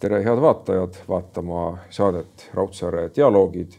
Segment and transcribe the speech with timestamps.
[0.00, 3.72] tere, head vaatajad, vaatama saadet Raudsaare dialoogid.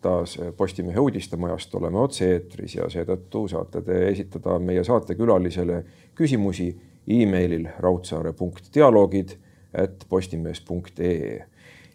[0.00, 5.80] taas Postimehe uudistemajast oleme otse-eetris ja seetõttu saate te esitada meie saatekülalisele
[6.14, 6.68] küsimusi
[7.08, 9.32] emailil raudsaare.dialoogid
[9.74, 11.46] et postimees.ee.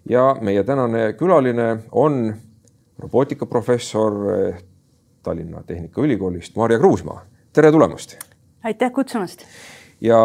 [0.09, 2.33] ja meie tänane külaline on
[2.99, 4.13] robootikaprofessor
[5.23, 7.25] Tallinna Tehnikaülikoolist, Maarja Kruusmaa.
[7.53, 8.17] tere tulemast.
[8.63, 9.45] aitäh kutsumast
[10.01, 10.19] ja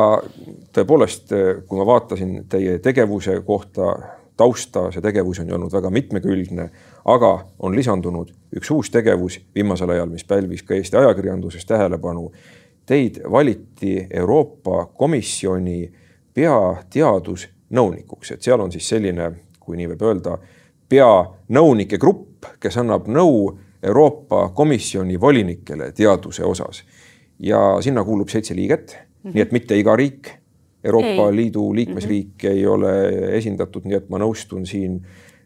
[0.72, 1.32] tõepoolest,
[1.68, 3.96] kui ma vaatasin teie tegevuse kohta
[4.36, 6.68] tausta, see tegevus on ju olnud väga mitmekülgne,
[7.04, 12.32] aga on lisandunud üks uus tegevus viimasel ajal, mis pälvis ka Eesti ajakirjanduses tähelepanu.
[12.86, 15.92] Teid valiti Euroopa Komisjoni
[16.34, 20.36] peateadusnõunikuks, et seal on siis selline, kui nii võib öelda,
[20.88, 26.84] peanõunike grupp, kes annab nõu Euroopa Komisjoni volinikele teaduse osas.
[27.38, 28.96] ja sinna kuulub seitse liiget
[29.26, 29.34] -hmm.
[29.34, 30.30] nii et mitte iga riik,
[30.84, 31.36] Euroopa ei.
[31.36, 32.52] Liidu liikmesriik mm -hmm.
[32.52, 32.92] ei ole
[33.36, 35.00] esindatud, nii et ma nõustun siin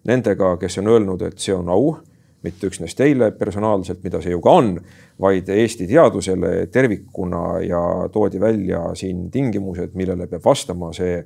[0.04, 1.96] nendega, kes on öelnud, et see on au,
[2.42, 4.80] mitte üksnes teile personaalselt, mida see ju ka on,
[5.20, 11.24] vaid Eesti teadusele tervikuna ja toodi välja siin tingimused, millele peab vastama see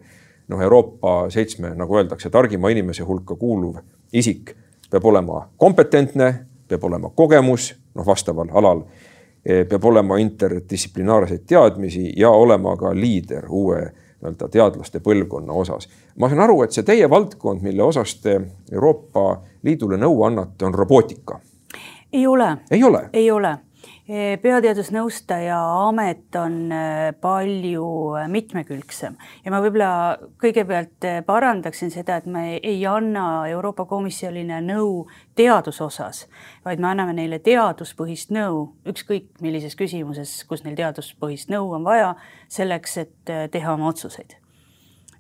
[0.48, 3.78] noh, Euroopa seitsme, nagu öeldakse, targima inimese hulka kuuluv
[4.12, 4.54] isik
[4.90, 6.34] peab olema kompetentne,
[6.68, 8.84] peab olema kogemus, noh, vastaval alal
[9.44, 13.80] peab olema interdistsiplinaarseid teadmisi ja olema ka liider uue
[14.24, 15.88] nii-öelda teadlaste põlvkonna osas.
[16.18, 18.40] ma saan aru, et see teie valdkond, mille osas te
[18.72, 21.40] Euroopa Liidule nõu annate, on robootika.
[22.12, 22.56] ei ole.
[22.70, 23.08] ei ole?
[23.12, 23.58] ei ole
[24.06, 27.86] peateadusnõustaja amet on äh, palju
[28.18, 29.16] äh, mitmekülgsem.
[29.44, 35.06] Ja ma võib-olla kõigepealt parandaksin seda, et me ei anna Euroopa Komisjonile nõu
[35.38, 36.26] teaduse osas,
[36.68, 42.14] vaid me anname neile teaduspõhist nõu, ükskõik millises küsimuses, kus neil teaduspõhist nõu on vaja,
[42.52, 44.36] selleks, et teha oma otsuseid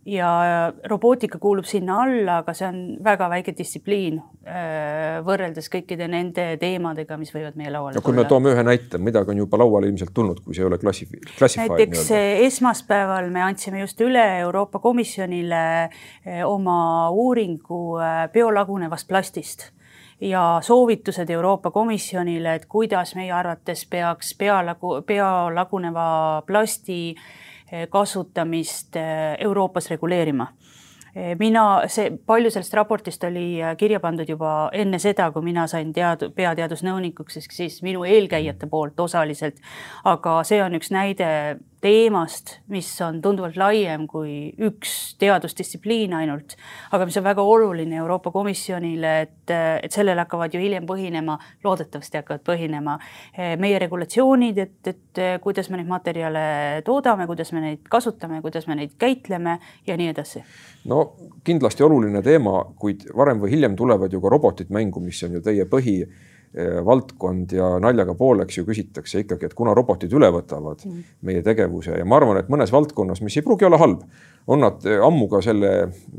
[0.06, 6.46] ja robootika kuulub sinna alla, aga see on väga väike distsipliin äh, võrreldes kõikide nende
[6.60, 8.04] teemadega, mis võivad meie lauale no, tulla.
[8.10, 10.78] kui me toome ühe näite, midagi on juba lauale ilmselt tulnud, kui see ei ole
[10.82, 11.72] klassi-, klassified.
[11.72, 12.10] näiteks
[12.48, 19.70] esmaspäeval me andsime just üle Euroopa Komisjonile äh, oma uuringu äh, biolagunevast plastist
[20.20, 27.24] ja soovitused Euroopa Komisjonile, et kuidas meie arvates peaks biolagu, biolaguneva plasti äh,
[27.90, 30.46] kasutamist eh, Euroopas reguleerima
[31.14, 35.66] eh, mina, see, palju sellest raportist oli eh, kirja pandud juba enne seda, kui mina
[35.70, 39.60] sain tead-, peateadusnõunikuks, ehk siis minu eelkäijate poolt osaliselt.
[40.04, 41.28] aga see on üks näide
[41.84, 46.56] teemast, mis on tunduvalt laiem kui üks teadusdistsipliin ainult,
[46.96, 52.22] aga mis on väga oluline Euroopa Komisjonile, et, et sellel hakkavad ju hiljem põhinema, loodetavasti
[52.22, 56.44] hakkavad põhinema eh, meie regulatsioonid, et, et kuidas me neid materjale
[56.86, 60.44] toodame, kuidas me neid kasutame, kuidas me neid käitleme ja nii edasi.
[60.88, 61.04] no
[61.44, 65.44] kindlasti oluline teema, kuid varem või hiljem tulevad ju ka robotid mängu, mis on ju
[65.44, 66.33] teie põhi Eh,
[66.86, 71.16] valdkond ja naljaga pooleks ju küsitakse ikkagi, et kuna robotid üle võtavad mm.
[71.26, 74.04] meie tegevuse ja ma arvan, et mõnes valdkonnas, mis ei pruugi olla halb,
[74.46, 75.70] on nad ammu ka selle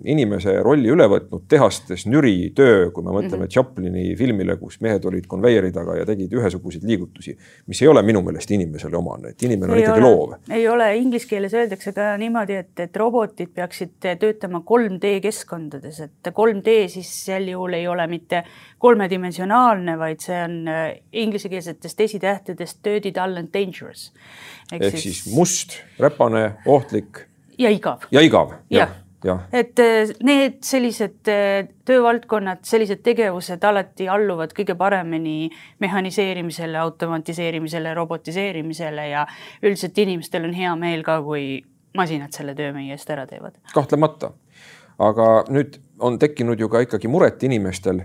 [0.10, 3.54] inimese rolli üle võtnud, tehastes nüri töö, kui me mõtleme mm -hmm.
[3.54, 7.38] Chaplini filmile, kus mehed olid konveieri taga ja tegid ühesuguseid liigutusi,
[7.68, 10.34] mis ei ole minu meelest inimesele omane, et inimene on ei ikkagi ole, loov.
[10.50, 16.34] ei ole, inglise keeles öeldakse ka niimoodi, et, et robotid peaksid töötama 3D keskkondades, et
[16.34, 18.44] 3D siis sel juhul ei ole mitte
[18.78, 24.12] kolmedimensionaalne, vaid see on äh, inglisekeelsetest esitähtedest dirty, dull and dangerous.
[24.72, 27.26] ehk siis, siis must, räpane, ohtlik.
[27.60, 28.08] Ja igav.
[28.12, 28.94] ja igav ja., jah
[29.26, 29.36] ja..
[29.54, 35.50] et äh, need sellised äh, töövaldkonnad, sellised tegevused alati alluvad kõige paremini
[35.84, 39.26] mehhaniseerimisele, automatiseerimisele, robotiseerimisele ja
[39.64, 41.64] üldiselt inimestel on hea meel ka, kui
[41.98, 43.58] masinad selle töö meie eest ära teevad.
[43.74, 44.34] kahtlemata,
[45.00, 48.04] aga nüüd on tekkinud ju ka ikkagi muret inimestel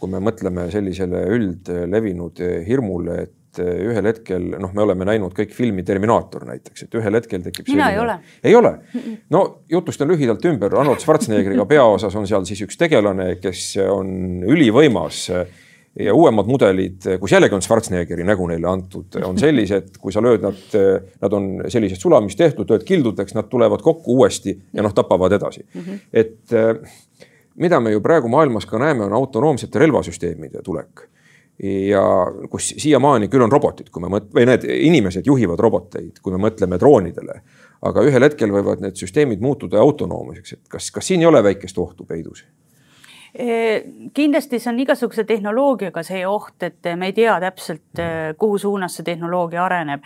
[0.00, 3.32] kui me mõtleme sellisele üldlevinud hirmule, et
[3.62, 7.68] ühel hetkel noh, me oleme näinud kõik filmi Terminaator näiteks, et ühel hetkel tekib.
[7.68, 8.16] mina selline...
[8.44, 8.72] ei ole.
[8.94, 9.12] ei ole?
[9.34, 15.26] no jutustan lühidalt ümber, Arnold Schwarzeneggeriga peaosas on seal siis üks tegelane, kes on ülivõimas
[16.00, 20.42] ja uuemad mudelid, kus jällegi on Schwarzeneggeri nägu neile antud, on sellised, kui sa lööd
[20.42, 20.64] nad,
[21.22, 25.62] nad on sellised sulamist tehtud, lööd kildudeks, nad tulevad kokku uuesti ja noh, tapavad edasi
[25.62, 25.80] mm.
[25.80, 26.04] -hmm.
[26.12, 31.06] et mida me ju praegu maailmas ka näeme, on autonoomsete relvasüsteemide tulek.
[31.62, 32.02] Ja
[32.50, 36.40] kus siiamaani küll on robotid, kui me mõt-, või need inimesed juhivad roboteid, kui me
[36.48, 37.40] mõtleme droonidele.
[37.84, 41.78] aga ühel hetkel võivad need süsteemid muutuda autonoomiseks, et kas, kas siin ei ole väikest
[41.78, 42.44] ohtu peidus?
[44.14, 48.02] Kindlasti see on igasuguse tehnoloogiaga see oht, et me ei tea täpselt,
[48.38, 50.04] kuhu suunas see tehnoloogia areneb.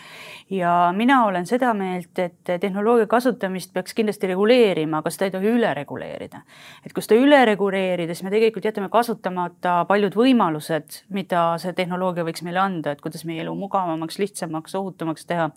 [0.51, 5.53] ja mina olen seda meelt, et tehnoloogia kasutamist peaks kindlasti reguleerima, aga seda ei tohi
[5.59, 6.41] üle reguleerida.
[6.87, 12.25] et kui seda üle reguleerida, siis me tegelikult jätame kasutamata paljud võimalused, mida see tehnoloogia
[12.25, 15.51] võiks meile anda, et kuidas meie elu mugavamaks, lihtsamaks, ohutumaks teha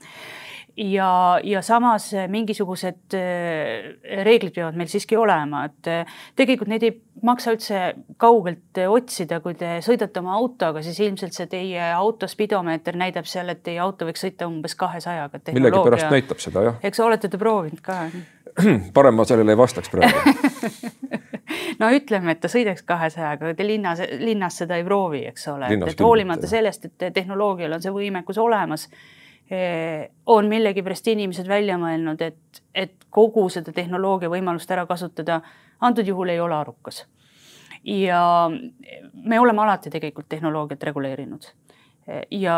[0.78, 6.94] ja, ja samas mingisugused äh, reeglid peavad meil siiski olema, et äh, tegelikult neid ei
[7.26, 7.82] maksa üldse
[8.22, 13.52] kaugelt otsida, kui te sõidate oma autoga, siis ilmselt see teie auto spidomeeter näitab seal,
[13.54, 15.42] et teie auto võiks sõita umbes kahesajaga.
[15.52, 16.80] millegipärast näitab seda jah.
[16.84, 18.04] eks olete te proovinud ka?
[18.96, 20.36] parem ma sellele ei vastaks praegu
[21.82, 26.04] no ütleme, et ta sõidaks kahesajaga, te linnas, linnas seda ei proovi, eks ole, et
[26.04, 29.21] hoolimata sellest, et tehnoloogial on see võimekus olemas Eh,
[30.26, 35.42] on millegipärast inimesed välja mõelnud, et, et kogu seda tehnoloogia võimalust ära kasutada
[35.82, 37.06] antud juhul ei ole arukas.
[37.84, 38.50] ja
[39.14, 41.48] me oleme alati tegelikult tehnoloogiat reguleerinud
[42.32, 42.56] ja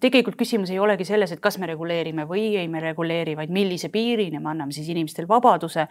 [0.00, 3.88] tegelikult küsimus ei olegi selles, et kas me reguleerime või ei me reguleeri, vaid millise
[3.92, 5.86] piirini me anname siis inimestel vabaduse,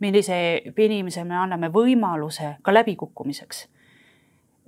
[0.00, 0.38] millise
[0.76, 3.66] inimese me anname võimaluse ka läbikukkumiseks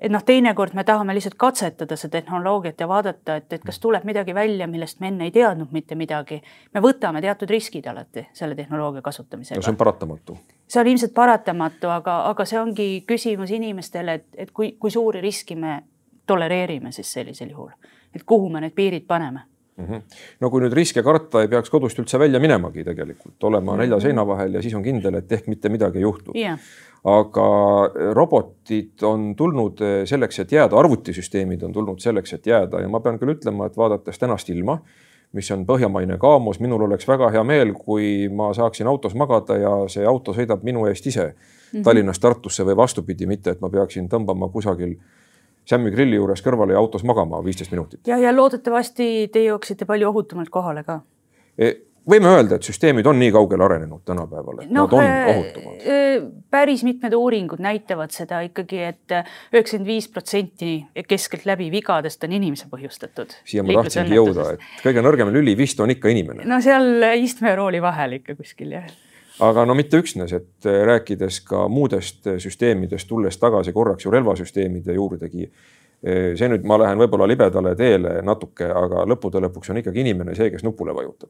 [0.00, 4.05] et noh, teinekord me tahame lihtsalt katsetada seda tehnoloogiat ja vaadata, et, et kas tuleb
[4.08, 6.41] midagi välja, millest me enne ei teadnud mitte midagi.
[6.75, 9.62] me võtame teatud riskid alati selle tehnoloogia kasutamisega.
[9.62, 10.38] see on paratamatu.
[10.69, 15.20] see on ilmselt paratamatu, aga, aga see ongi küsimus inimestele, et, et kui, kui suuri
[15.20, 15.82] riski me
[16.26, 17.73] tolereerime siis sellisel juhul,
[18.14, 19.41] et kuhu me need piirid paneme
[19.76, 19.85] mm.
[19.85, 20.20] -hmm.
[20.41, 23.81] no kui nüüd riske karta, ei peaks kodust üldse välja minemagi tegelikult, olema mm -hmm.
[23.81, 26.58] nelja seina vahel ja siis on kindel, et ehk mitte midagi ei juhtu yeah
[27.05, 27.44] aga
[28.12, 33.19] robotid on tulnud selleks, et jääda, arvutisüsteemid on tulnud selleks, et jääda ja ma pean
[33.19, 34.79] küll ütlema, et vaadates tänast ilma,
[35.32, 39.73] mis on põhjamaine kaamos, minul oleks väga hea meel, kui ma saaksin autos magada ja
[39.88, 41.85] see auto sõidab minu eest ise mm -hmm.
[41.85, 44.97] Tallinnast Tartusse või vastupidi, mitte et ma peaksin tõmbama kusagil
[45.70, 48.00] Sämmi grilli juures kõrvale ja autos magama viisteist minutit.
[48.06, 51.00] ja, ja loodetavasti te jõuaksite palju ohutumalt kohale ka
[51.58, 51.73] e
[52.08, 55.82] võime öelda, et süsteemid on nii kaugele arenenud tänapäeval, et no, nad on äh, ohutumad?
[55.85, 56.17] Äh,
[56.50, 60.73] päris mitmed uuringud näitavad seda ikkagi et, et üheksakümmend viis protsenti
[61.08, 63.35] keskeltläbi vigadest on inimese põhjustatud.
[63.44, 66.47] siia ma tahtsingi jõuda, et kõige nõrgem lüli vist on ikka inimene.
[66.49, 68.88] no seal istmerooli vahel ikka kuskil jah
[69.41, 74.97] aga no mitte üksnes, et äh, rääkides ka muudest süsteemidest, tulles tagasi korraks ju relvasüsteemide
[74.97, 75.50] juurdegi.
[76.00, 80.47] see nüüd, ma lähen võib-olla libedale teele natuke, aga lõppude lõpuks on ikkagi inimene see,
[80.49, 81.29] kes nupule vajutab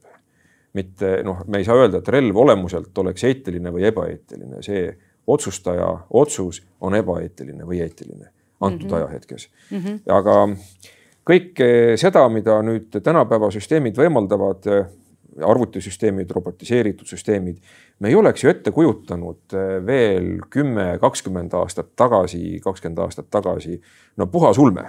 [0.73, 4.85] mitte noh, me ei saa öelda, et relv olemuselt oleks eetiline või ebaeetiline, see
[5.27, 8.31] otsustaja otsus on ebaeetiline või eetiline
[8.61, 8.97] antud mm -hmm.
[8.97, 9.79] ajahetkes mm.
[9.79, 10.01] -hmm.
[10.07, 10.37] aga
[11.31, 14.67] kõike seda, mida nüüd tänapäeva süsteemid võimaldavad,
[15.47, 17.59] arvutisüsteemid, robotiseeritud süsteemid,
[17.99, 19.55] me ei oleks ju ette kujutanud
[19.87, 23.81] veel kümme, kakskümmend aastat tagasi, kakskümmend aastat tagasi,
[24.17, 24.85] no puhas ulme,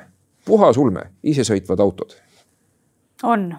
[0.46, 2.16] puhas ulme, isesõitvad autod.
[3.24, 3.54] on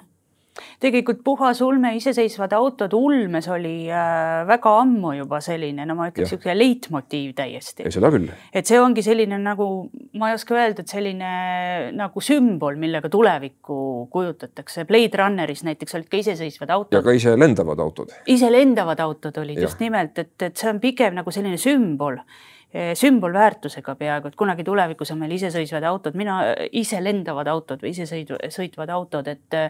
[0.82, 6.28] tegelikult puhas ulme, iseseisvad autod ulmes oli äh, väga ammu juba selline, no ma ütleks
[6.28, 7.86] niisugune leitmotiiv täiesti.
[7.94, 8.28] seda küll.
[8.52, 9.68] et see ongi selline nagu,
[10.20, 11.32] ma ei oska öelda, et selline
[11.96, 13.80] nagu sümbol, millega tulevikku
[14.12, 14.86] kujutatakse.
[14.88, 16.98] Blade Runneris näiteks olid ka iseseisvad autod.
[16.98, 18.12] ja ka ise lendavad autod.
[18.26, 19.68] ise lendavad autod olid ja.
[19.68, 22.20] just nimelt, et, et see on pigem nagu selline sümbol
[22.72, 26.42] eh, sümbolväärtusega peaaegu, et kunagi tulevikus on meil isesõitvad autod, mina
[26.76, 29.62] ise lendavad autod või isesõitvad autod, et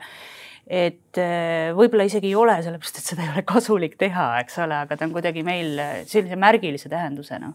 [0.66, 4.78] et äh, võib-olla isegi ei ole, sellepärast et seda ei ole kasulik teha, eks ole,
[4.86, 5.74] aga ta on kuidagi meil
[6.06, 7.52] sellise märgilise tähendusena.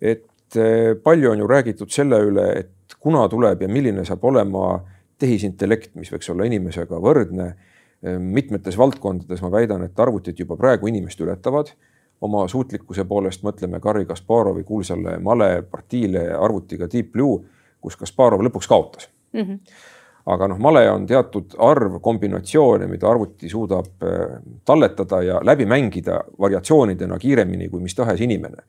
[0.00, 4.80] et äh, palju on ju räägitud selle üle, et kuna tuleb ja milline saab olema
[5.20, 7.52] tehisintellekt, mis võiks olla inimesega võrdne.
[8.00, 11.74] Äh, mitmetes valdkondades ma väidan, et arvutid juba praegu inimest ületavad
[12.20, 17.40] oma suutlikkuse poolest, mõtleme Garri Kasparovi kuulsale malepartiile arvutiga Deep Blue,
[17.80, 19.40] kus Kasparov lõpuks kaotas mm.
[19.40, 19.96] -hmm
[20.34, 26.20] aga noh, male on teatud arv kombinatsioone, mida arvuti suudab äh, talletada ja läbi mängida
[26.40, 28.64] variatsioonidena kiiremini kui mis tahes inimene.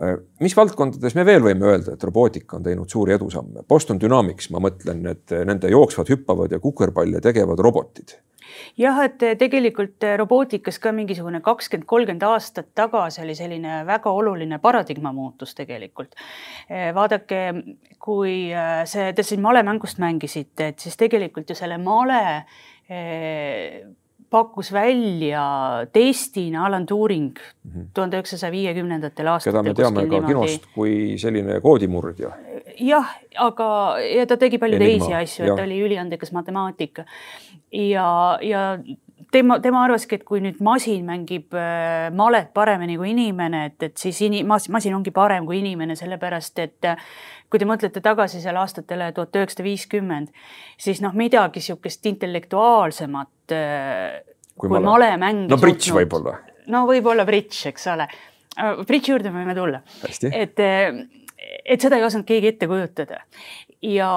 [0.00, 3.66] Äh, mis valdkondades me veel võime öelda, et robootika on teinud suuri edusamme?
[3.68, 8.18] Boston Dynamics, ma mõtlen, et nende jooksvad, hüppavad ja kukerpalle tegevad robotid
[8.80, 15.12] jah, et tegelikult robootikas ka mingisugune kakskümmend, kolmkümmend aastat tagasi oli selline väga oluline paradigma
[15.16, 16.14] muutus tegelikult.
[16.94, 17.40] vaadake,
[17.98, 23.82] kui äh, see, te siin malemängust mängisite, et siis tegelikult ju selle male äh,
[24.30, 25.42] pakkus välja
[25.92, 27.34] testina Alan Turing
[27.64, 27.90] mhm.
[27.94, 29.58] tuhande üheksasaja viiekümnendatel aastatel.
[29.58, 30.32] keda me teame ka niimoodi.
[30.54, 32.32] kinost kui selline koodimurdja.
[32.78, 33.68] jah, aga,
[34.06, 37.02] ja ta tegi palju Enigma, teisi asju, et ta oli üliandekas matemaatik
[37.72, 38.64] ja, ja
[39.32, 44.00] tema, tema arvaski, et kui nüüd masin mängib äh, malet paremini kui inimene, et, et
[44.00, 47.04] siis ini-, masin ongi parem kui inimene, sellepärast et äh,
[47.50, 50.34] kui te mõtlete tagasi seal aastatele tuhat üheksasada viiskümmend,
[50.80, 54.20] siis noh, midagi niisugust intellektuaalsemat äh,
[54.56, 55.46] kui, kui malemäng.
[55.50, 56.38] no bridž võib-olla.
[56.72, 58.08] no võib-olla bridž, eks ole.
[58.60, 59.78] Bridži juurde võime tulla.
[60.34, 63.22] et, et seda ei osanud keegi ette kujutada
[63.86, 64.10] ja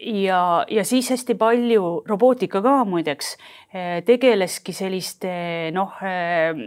[0.00, 3.34] ja, ja siis hästi palju robootika ka muideks
[3.74, 5.34] eh, tegeleski selliste
[5.74, 6.64] noh, eh,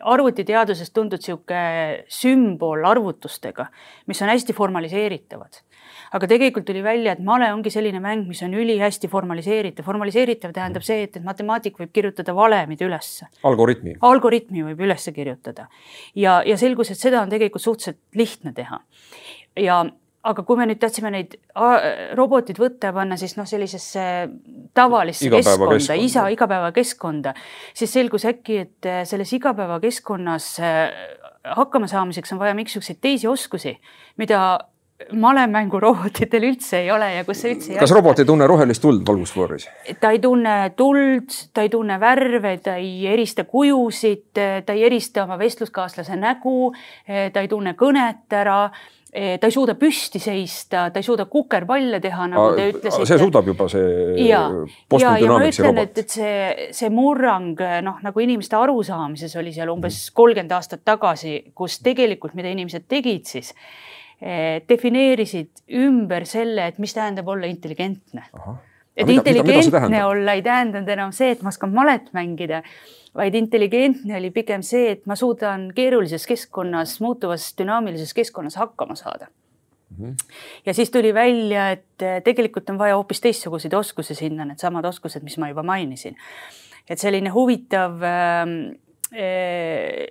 [0.00, 3.66] arvutiteaduses tuntud niisugune sümbolarvutustega,
[4.06, 5.62] mis on hästi formaliseeritavad.
[6.12, 9.84] aga tegelikult tuli välja, et male ongi selline mäng, mis on ülihästi formaliseeritav.
[9.84, 13.26] formaliseeritav tähendab see, et, et matemaatik võib kirjutada valemid ülesse.
[13.42, 13.96] algoritmi.
[14.00, 15.66] algoritmi võib üles kirjutada
[16.14, 18.80] ja, ja selgus, et seda on tegelikult suhteliselt lihtne teha.
[19.56, 19.84] ja
[20.28, 21.36] aga kui me nüüd tahtsime neid
[22.18, 24.02] robotid võtta ja panna siis noh, sellisesse
[24.76, 27.32] tavalisse keskkonda, isa igapäevakeskkonda,
[27.76, 30.82] siis selgus äkki, et äh, selles igapäevakeskkonnas äh,
[31.56, 33.78] hakkama saamiseks on vaja mingisuguseid teisi oskusi,
[34.20, 34.42] mida
[35.16, 39.00] malemängurobotitel üldse ei ole ja kus see üldse ei kas robot ei tunne rohelist tuld
[39.08, 39.64] valgusfooris?
[40.00, 45.24] ta ei tunne tuld, ta ei tunne värve, ta ei erista kujusid, ta ei erista
[45.24, 46.74] oma vestluskaaslase nägu,
[47.08, 48.66] ta ei tunne kõnet ära
[49.10, 53.08] ta ei suuda püsti seista, ta ei suuda kukerpalle teha, nagu te ütlesite.
[53.10, 53.90] see suudab juba see.
[54.28, 54.44] ja,
[55.00, 59.72] ja, ja ma ütlen, et, et see, see murrang noh, nagu inimeste arusaamises oli seal
[59.74, 60.16] umbes mhm.
[60.20, 63.50] kolmkümmend aastat tagasi, kus tegelikult, mida inimesed tegid siis
[64.20, 68.28] eh,, defineerisid ümber selle, et mis tähendab olla intelligentne.
[68.96, 72.62] Et mida, intelligentne olla ei tähendanud enam see, et ma oskan malet mängida
[73.16, 79.26] vaid intelligentne oli pigem see, et ma suudan keerulises keskkonnas, muutuvas dünaamilises keskkonnas hakkama saada.
[80.00, 80.14] -hmm.
[80.66, 85.22] ja siis tuli välja, et eh, tegelikult on vaja hoopis teistsuguseid oskusi sinna, needsamad oskused,
[85.22, 86.16] mis ma juba mainisin.
[86.90, 88.54] et selline huvitav ehm,
[89.12, 90.06] eh,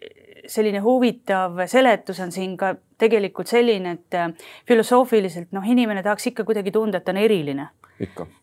[0.48, 4.30] selline huvitav seletus on siin ka tegelikult selline, et eh,
[4.70, 7.70] filosoofiliselt noh, inimene tahaks ikka kuidagi tunda, et ta on eriline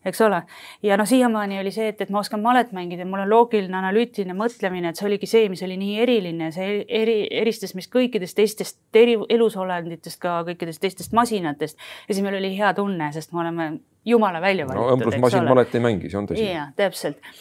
[0.05, 0.41] eks ole.
[0.83, 4.35] ja noh, siiamaani oli see, et, et ma oskan malet mängida, mul on loogiline analüütiline
[4.37, 9.01] mõtlemine, et see oligi see, mis oli nii eriline, see eri, eristas meist kõikidest teistest
[9.01, 11.79] eri, elusolenditest, ka kõikidest teistest masinatest.
[12.07, 13.71] ja siis meil oli hea tunne, sest me oleme
[14.07, 14.85] jumala välja valitud.
[14.85, 16.45] no õmblusmasin malet ei mängi, see on tõsi.
[16.45, 17.33] jaa, täpselt.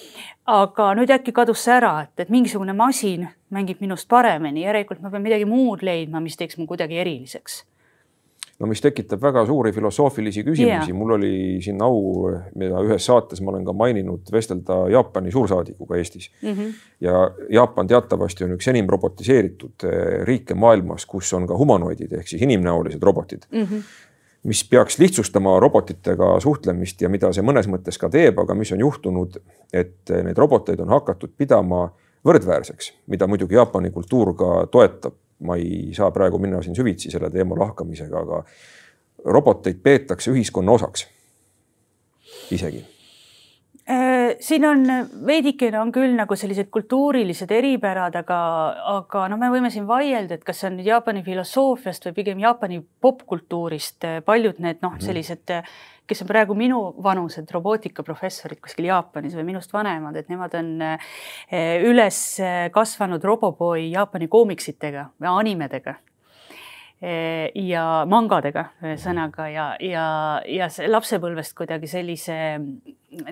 [0.46, 5.10] Aga nüüd äkki kadus see ära, et, et mingisugune masin mängib minust paremini, järelikult ma
[5.10, 7.64] pean midagi muud leidma, mis teeks mu kuidagi eriliseks
[8.56, 11.32] no mis tekitab väga suuri filosoofilisi küsimusi yeah., mul oli
[11.64, 16.52] siin au, mida ühes saates ma olen ka maininud, vestelda Jaapani suursaadikuga Eestis mm.
[16.52, 16.72] -hmm.
[17.04, 22.28] ja Jaapan teatavasti on üks enim robotiseeritud eh, riike maailmas, kus on ka humanoidid ehk
[22.32, 23.64] siis inimnäolised robotid mm.
[23.64, 23.94] -hmm
[24.46, 28.82] mis peaks lihtsustama robotitega suhtlemist ja mida see mõnes mõttes ka teeb, aga mis on
[28.84, 29.38] juhtunud,
[29.74, 31.88] et neid roboteid on hakatud pidama
[32.26, 35.18] võrdväärseks, mida muidugi Jaapani kultuur ka toetab.
[35.36, 38.40] Ma ei saa praegu minna siin süvitsi selle teema lahkamisega, aga
[39.36, 41.04] roboteid peetakse ühiskonna osaks.
[42.56, 42.80] Isegi
[44.42, 44.80] siin on
[45.26, 48.38] veidikene on küll nagu sellised kultuurilised eripärad, aga,
[48.96, 52.42] aga noh, me võime siin vaielda, et kas see on nüüd Jaapani filosoofiast või pigem
[52.42, 55.06] Jaapani popkultuurist paljud need noh, mhm.
[55.06, 60.54] sellised -hmm kes on praegu minu vanused robootikaprofessorid kuskil Jaapanis või minust vanemad, et nemad
[60.54, 60.68] on
[61.90, 62.20] üles
[62.74, 65.96] kasvanud Roboboi Jaapani koomiksitega või animedega
[67.54, 70.06] ja mangadega ühesõnaga ja, ja,
[70.48, 72.38] ja lapsepõlvest kuidagi sellise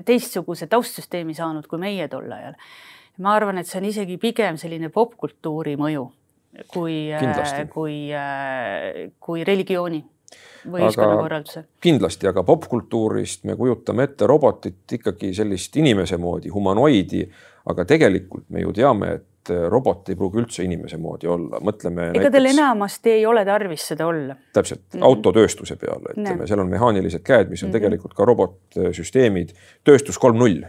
[0.04, 2.58] teistsuguse taustsüsteemi saanud kui meie tol ajal.
[3.18, 6.08] ma arvan, et see on isegi pigem selline popkultuuri mõju
[6.68, 7.10] kui,
[7.74, 7.98] kui,
[9.20, 10.02] kui religiooni
[10.70, 11.64] või ühiskonnakorralduse.
[11.84, 17.24] kindlasti, aga popkultuurist me kujutame ette robotit ikkagi sellist inimese moodi, humanoidi,
[17.70, 22.10] aga tegelikult me ju teame, et robot ei pruugi üldse inimese moodi olla, mõtleme.
[22.16, 24.36] ega tal enamasti ei ole tarvis seda olla.
[24.52, 25.04] täpselt mm, -hmm.
[25.04, 27.78] autotööstuse peale, ütleme, seal on mehaanilised käed, mis on mm -hmm.
[27.78, 29.52] tegelikult ka robotsüsteemid,
[29.84, 30.64] tööstus kolm null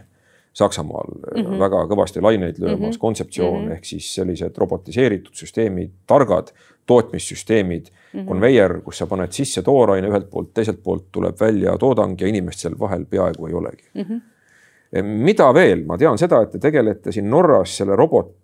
[0.55, 1.59] Saksamaal mm -hmm.
[1.59, 2.99] väga kõvasti laineid löömas mm -hmm.
[2.99, 3.73] kontseptsioon mm -hmm.
[3.73, 6.47] ehk siis sellised robotiseeritud süsteemid, targad
[6.85, 8.27] tootmissüsteemid mm, -hmm.
[8.27, 12.59] konveier, kus sa paned sisse tooraine ühelt poolt, teiselt poolt tuleb välja toodang ja inimest
[12.59, 14.01] seal vahel peaaegu ei olegi mm.
[14.01, 15.03] -hmm.
[15.03, 18.35] mida veel, ma tean seda, et te tegelete siin Norras selle robot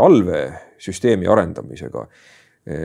[0.00, 2.06] allveesüsteemi arendamisega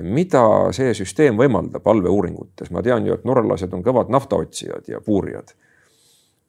[0.01, 5.53] mida see süsteem võimaldab allveeuuringutes, ma tean ju, et norralased on kõvad naftaotsijad ja puurijad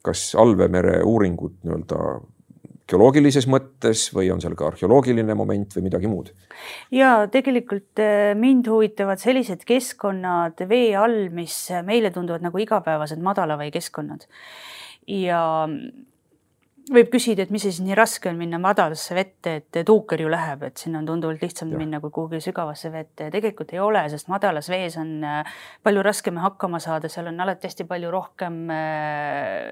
[0.04, 1.98] kas allveemere uuringud nii-öelda
[2.90, 6.32] geoloogilises mõttes või on seal ka arheoloogiline moment või midagi muud?
[6.92, 11.56] ja tegelikult äh, mind huvitavad sellised keskkonnad vee all, mis
[11.86, 14.28] meile tunduvad nagu igapäevased madalavee keskkonnad.
[15.08, 15.40] ja
[16.92, 20.66] võib küsida, et mis siis nii raske on minna madalasse vette, et tuuker ju läheb,
[20.68, 21.78] et sinna on tunduvalt lihtsam ja.
[21.80, 26.40] minna kui kuhugi sügavasse vette tegelikult ei ole, sest madalas vees on äh, palju raskem
[26.42, 29.70] hakkama saada, seal on alati hästi palju rohkem äh,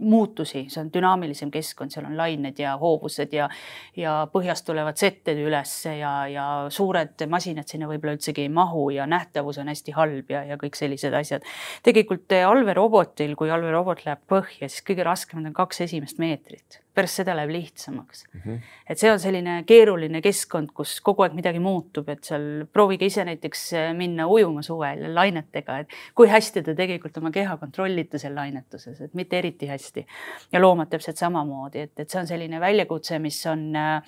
[0.00, 3.48] muutusi, see on dünaamilisem keskkond, seal on lained ja hoovused ja
[3.96, 9.08] ja põhjast tulevad setted üles ja, ja suured masinad sinna võib-olla üldsegi ei mahu ja
[9.08, 11.48] nähtavus on hästi halb ja, ja kõik sellised asjad.
[11.86, 16.80] tegelikult äh, allveerobotil, kui allveerobot läheb põhja, siis kõige raskemad on kaks esimest meetrit meetrit,
[16.94, 18.40] pärast seda läheb lihtsamaks mm.
[18.40, 18.58] -hmm.
[18.90, 23.24] et see on selline keeruline keskkond, kus kogu aeg midagi muutub, et seal proovige ise
[23.24, 28.34] näiteks äh, minna ujuma suvel lainetega, et kui hästi te tegelikult oma keha kontrollite seal
[28.34, 30.06] lainetuses, et mitte eriti hästi.
[30.52, 34.02] ja loomad täpselt samamoodi, et, et see on selline väljakutse, mis on äh,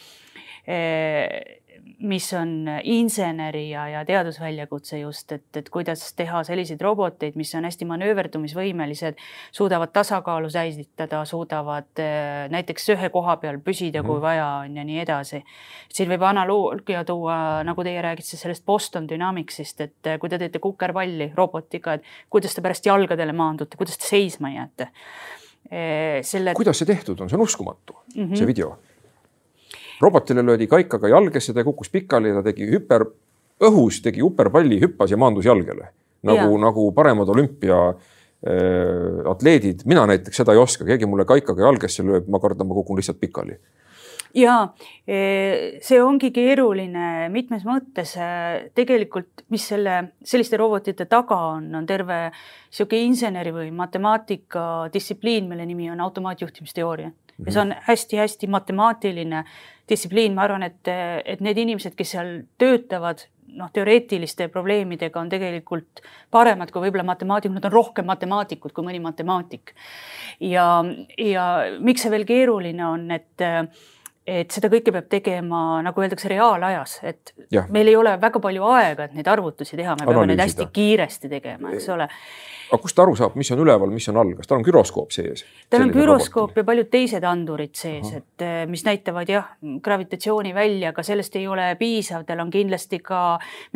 [1.98, 7.66] mis on inseneri ja, ja teadusväljakutse just, et, et kuidas teha selliseid roboteid, mis on
[7.66, 9.18] hästi manööverdumisvõimelised,
[9.54, 14.22] suudavad tasakaalu säilitada, suudavad äh, näiteks ühe koha peal püsida, kui -hmm.
[14.22, 15.42] vaja on ja nii edasi.
[15.88, 20.58] siin võib analoogia tuua, nagu teie räägite sellest Boston Dynamicsist, et äh, kui te teete
[20.58, 26.54] kukerpalli robotiga, et kuidas te pärast jalgadele maandute, kuidas te seisma jääte äh, selle.
[26.54, 28.36] kuidas see tehtud on, see on uskumatu mm, -hmm.
[28.36, 28.78] see video
[30.02, 33.06] robotile löödi kaikaga jalgesse, ta kukkus pikali, ta tegi hüper,
[33.62, 35.92] õhus tegi hüperpalli, hüppas ja maandus jalgele.
[36.22, 42.04] nagu, nagu paremad olümpia äh, atleedid, mina näiteks seda ei oska, keegi mulle kaikaga jalgesse
[42.06, 43.58] lööb, ma kardan, ma kukun lihtsalt pikali.
[44.34, 44.72] Ja
[45.04, 48.14] e, see ongi keeruline mitmes mõttes.
[48.74, 55.66] tegelikult, mis selle, selliste robotite taga on, on terve niisugune inseneri või matemaatika distsipliin, mille
[55.68, 57.12] nimi on automaatjuhtimisteooria.
[57.42, 59.44] Ja see on hästi-hästi matemaatiline
[59.92, 66.02] distsipliin, ma arvan, et, et need inimesed, kes seal töötavad, noh, teoreetiliste probleemidega on tegelikult
[66.32, 69.74] paremad kui võib-olla matemaatikud, nad on rohkem matemaatikud kui mõni matemaatik.
[70.40, 70.66] ja,
[71.20, 71.48] ja
[71.80, 73.48] miks see veel keeruline on, et
[74.26, 77.64] et seda kõike peab tegema, nagu öeldakse, reaalajas, et ja.
[77.74, 81.30] meil ei ole väga palju aega, et neid arvutusi teha, me peame neid hästi kiiresti
[81.32, 82.08] tegema, eks ole
[82.72, 85.12] aga kust ta aru saab, mis on üleval, mis on all, kas tal on güroskoop
[85.12, 85.44] sees?
[85.70, 89.50] tal on güroskoop ja paljud teised andurid sees, et eh, mis näitavad jah,
[89.84, 93.20] gravitatsiooni välja, aga sellest ei ole piisav, tal on kindlasti ka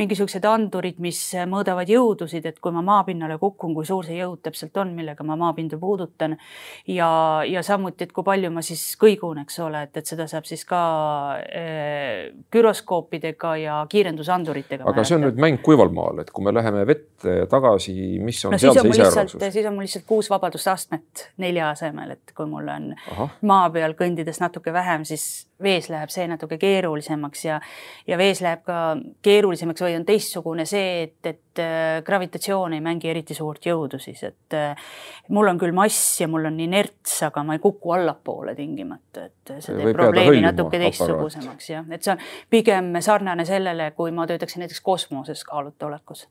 [0.00, 4.76] mingisugused andurid, mis mõõdavad jõudusid, et kui ma maapinnale kukun, kui suur see jõud täpselt
[4.80, 6.38] on, millega ma maapinda puudutan.
[6.88, 7.10] ja,
[7.48, 10.64] ja samuti, et kui palju ma siis kõigun, eks ole, et, et seda saab siis
[10.68, 10.80] ka
[11.40, 14.84] äh, güroskoopidega ja kiirendusanduritega.
[14.90, 18.56] aga see on nüüd mäng kuival maal, et kui me läheme vette tagasi, mis on
[18.56, 22.68] no, seal mul lihtsalt, siis on mul lihtsalt kuus vabadusastmet nelja asemel, et kui mul
[22.68, 23.28] on Aha.
[23.48, 27.58] maa peal kõndides natuke vähem, siis vees läheb see natuke keerulisemaks ja,
[28.06, 28.80] ja vees läheb ka
[29.24, 34.22] keerulisemaks või on teistsugune see, et, et äh, gravitatsioon ei mängi eriti suurt jõudu siis,
[34.28, 34.88] et äh,
[35.32, 39.54] mul on küll mass ja mul on inerts, aga ma ei kuku allapoole tingimata, et
[39.64, 44.64] see teeb probleemi natuke teistsugusemaks jah, et see on pigem sarnane sellele, kui ma töötaksin
[44.64, 46.26] näiteks kosmoses kaalutolekus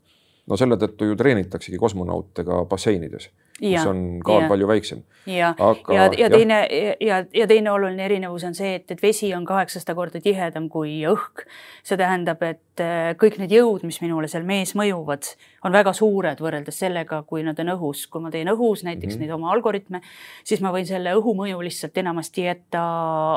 [0.49, 3.29] no selle tõttu ju treenitaksegi kosmonaute ka basseinides,
[3.63, 4.49] mis on kaal ja.
[4.51, 5.01] palju väiksem.
[5.25, 6.59] ja, ja, ja teine
[7.01, 10.99] ja, ja teine oluline erinevus on see, et, et vesi on kaheksasada korda tihedam kui
[11.09, 11.45] õhk.
[11.85, 15.31] see tähendab, et äh, kõik need jõud, mis minule seal mees mõjuvad,
[15.65, 18.05] on väga suured võrreldes sellega, kui nad on õhus.
[18.11, 19.25] kui ma teen õhus näiteks mm -hmm.
[19.25, 20.01] neid oma algoritme,
[20.43, 22.85] siis ma võin selle õhumõju lihtsalt enamasti jätta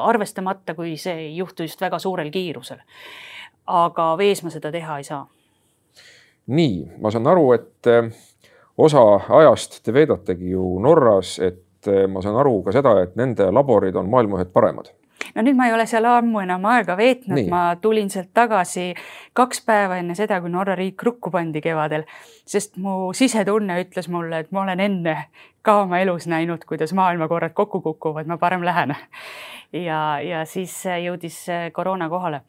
[0.05, 2.85] arvestamata, kui see ei juhtu just väga suurel kiirusel.
[3.67, 5.27] aga vees ma seda teha ei saa
[6.49, 8.09] nii, ma saan aru, et eh,
[8.79, 9.05] osa
[9.41, 13.97] ajast te veedategi ju Norras, et eh, ma saan aru ka seda, et nende laborid
[13.99, 14.93] on maailma ühed paremad.
[15.35, 18.93] No nüüd ma ei ole seal ammu enam aega veetnud, ma tulin sealt tagasi
[19.37, 22.07] kaks päeva enne seda, kui Norra riik rukku pandi kevadel,
[22.49, 25.17] sest mu sisetunne ütles mulle, et ma olen enne
[25.67, 28.95] ka oma elus näinud, kuidas maailmakorrad kokku kukuvad, ma parem lähen.
[29.73, 31.43] ja, ja siis jõudis
[31.77, 32.41] koroona kohale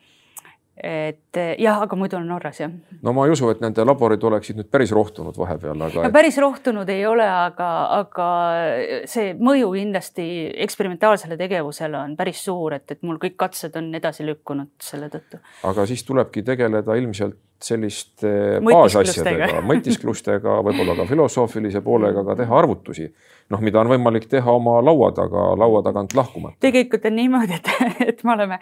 [0.80, 2.72] et eh, jah, aga muidu on Norras jah.
[3.04, 6.06] no ma ei usu, et nende laborid oleksid nüüd päris rohtunud vahepeal, aga.
[6.08, 8.30] no päris rohtunud ei ole, aga, aga
[9.10, 10.26] see mõju kindlasti
[10.68, 15.42] eksperimentaalsele tegevusele on päris suur, et, et mul kõik katsed on edasi lükkunud selle tõttu.
[15.68, 18.30] aga siis tulebki tegeleda ilmselt selliste
[18.64, 23.10] baasasjadega, mõtisklustega, võib-olla ka filosoofilise poolega ka teha arvutusi
[23.50, 26.58] noh, mida on võimalik teha oma laua taga, laua tagant lahkumata.
[26.62, 27.70] tegelikult on niimoodi, et,
[28.12, 28.60] et me oleme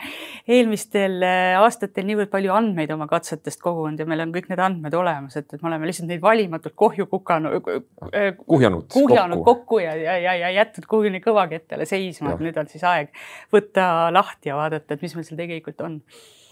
[0.48, 4.96] eelmistel äh, aastatel niivõrd palju andmeid oma katsetest kogunud ja meil on kõik need andmed
[4.98, 7.70] olemas, et, et me oleme lihtsalt neid valimatult kohju kukanud
[8.14, 12.58] äh,, kuhjanud, kuhjanud kokku, kokku ja, ja, ja, ja jätnud kuhuni kõvakettele seisma, et nüüd
[12.60, 13.12] on siis aeg
[13.54, 16.02] võtta lahti ja vaadata, et mis meil seal tegelikult on.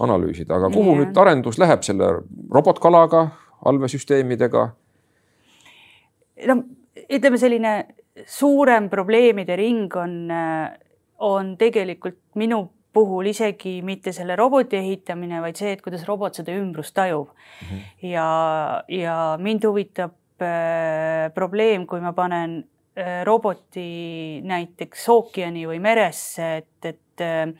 [0.04, 1.04] analüüsida, aga kuhu ja.
[1.04, 2.18] nüüd arendus läheb selle
[2.52, 3.30] robotkalaga,
[3.66, 4.72] allveesüsteemidega?
[6.52, 6.64] no
[7.12, 7.78] ütleme, selline
[8.26, 10.72] suurem probleemide ring on äh,
[11.20, 16.56] on tegelikult minu puhul isegi mitte selle roboti ehitamine, vaid see, et kuidas robot seda
[16.56, 17.66] ümbrust tajub mm.
[17.68, 17.82] -hmm.
[18.12, 18.30] ja,
[18.88, 22.64] ja mind huvitab äh, probleem, kui ma panen
[22.98, 27.52] äh, roboti näiteks ookeani või meresse, et, et äh,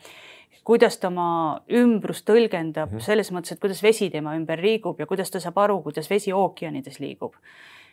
[0.64, 3.04] kuidas ta oma ümbrust tõlgendab mm -hmm.
[3.04, 6.32] selles mõttes, et kuidas vesi tema ümber liigub ja kuidas ta saab aru, kuidas vesi
[6.32, 7.34] ookeanides liigub.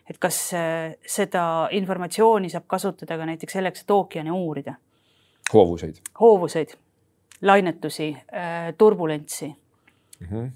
[0.10, 4.76] Et kas äh, seda informatsiooni saab kasutada ka näiteks selleks, et ookeane uurida?
[5.54, 5.96] hoovuseid.
[6.20, 6.76] hoovuseid
[7.42, 9.56] lainetusi, äh, turbulentsi
[10.20, 10.28] mm.
[10.28, 10.52] -hmm.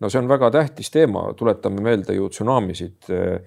[0.00, 3.40] no see on väga tähtis teema, tuletame meelde ju tsunamisid äh,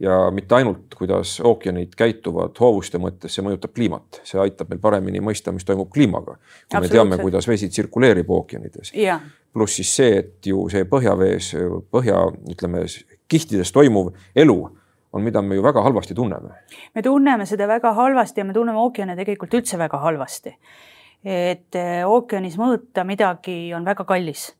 [0.00, 5.20] ja mitte ainult, kuidas ookeanid käituvad hoovuste mõttes, see mõjutab kliimat, see aitab meil paremini
[5.20, 6.36] mõista, mis toimub kliimaga.
[6.70, 8.92] kui me teame, kuidas vesi tsirkuleerib ookeanides.
[9.52, 11.52] pluss siis see, et ju see põhjavees,
[11.90, 12.86] põhja, ütleme
[13.30, 14.58] kihtides toimuv elu
[15.12, 16.54] on, mida me ju väga halvasti tunneme.
[16.94, 20.56] me tunneme seda väga halvasti ja me tunneme ookeane tegelikult üldse väga halvasti
[21.24, 24.50] et eh, ookeanis mõõta midagi on väga kallis.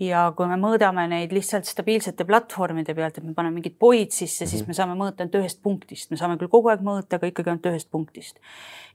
[0.00, 4.46] Ja kui me mõõdame neid lihtsalt stabiilsete platvormide pealt, et me paneme mingid poid sisse
[4.46, 4.70] siis mhm.
[4.70, 7.68] me saame mõõta ainult ühest punktist, me saame küll kogu aeg mõõta, aga ikkagi ainult
[7.72, 8.40] ühest punktist.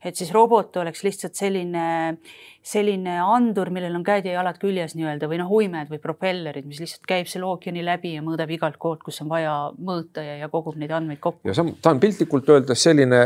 [0.04, 2.16] et siis robot oleks lihtsalt selline,
[2.62, 6.82] selline andur, millel on käed ja jalad küljes nii-öelda või noh, uimed või propellerid, mis
[6.82, 10.50] lihtsalt käib selle ookeani läbi ja mõõdab igalt poolt, kus on vaja mõõta ja, ja
[10.52, 11.46] kogub neid andmeid kokku.
[11.48, 13.22] ja ta on piltlikult öeldes selline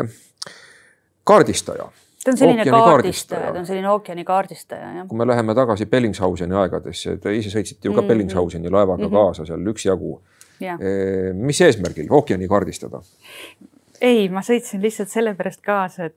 [1.24, 1.88] kaardistaja
[2.24, 5.08] ta on selline kaardistaja, ta on selline ookeani kaardistaja, jah.
[5.08, 8.08] kui me läheme tagasi Bellingshauseni aegadesse, te ise sõitsite ju ka mm -hmm.
[8.08, 9.26] Bellingshauseni laevaga mm -hmm.
[9.26, 10.20] kaasa seal üksjagu.
[10.60, 13.00] E, mis eesmärgil ookeani kaardistada?
[14.00, 16.16] ei, ma sõitsin lihtsalt sellepärast kaasa, et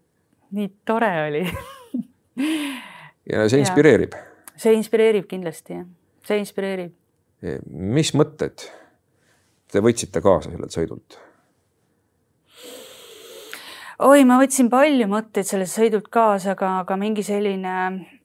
[0.52, 1.48] nii tore oli
[3.32, 4.14] ja see inspireerib?
[4.56, 5.86] see inspireerib kindlasti, jah,
[6.28, 6.94] see inspireerib.
[7.44, 8.66] E, mis mõtted
[9.72, 11.18] te võtsite kaasa sellelt sõidult?
[14.04, 17.74] Oi, ma võtsin palju mõtteid sellest sõidult kaasa, aga, aga mingi selline,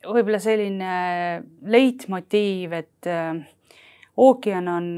[0.07, 0.93] võib-olla selline
[1.71, 3.39] leitmotiiv, et äh,
[4.19, 4.89] ookean on,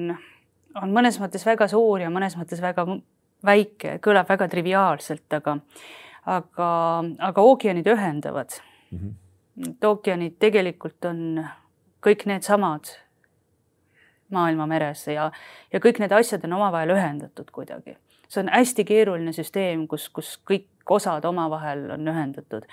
[0.80, 2.86] on mõnes mõttes väga suur ja mõnes mõttes väga
[3.46, 5.58] väike, kõlab väga triviaalselt, aga,
[6.38, 6.70] aga,
[7.30, 8.56] aga ookeanid ühendavad
[8.90, 8.98] mm.
[8.98, 9.70] -hmm.
[9.70, 11.44] et ookeanid tegelikult on
[12.04, 12.94] kõik needsamad
[14.30, 15.32] maailma meres ja,
[15.72, 17.96] ja kõik need asjad on omavahel ühendatud kuidagi
[18.30, 22.68] see on hästi keeruline süsteem, kus, kus kõik osad omavahel on ühendatud.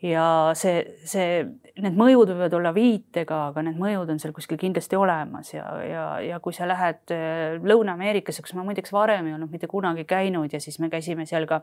[0.00, 0.24] ja
[0.56, 1.42] see, see,
[1.76, 6.04] need mõjud võivad olla viitega, aga need mõjud on seal kuskil kindlasti olemas ja, ja,
[6.24, 10.56] ja kui sa lähed äh, Lõuna-Ameerikasse, kus ma muideks varem ei olnud mitte kunagi käinud
[10.56, 11.60] ja siis me käisime seal ka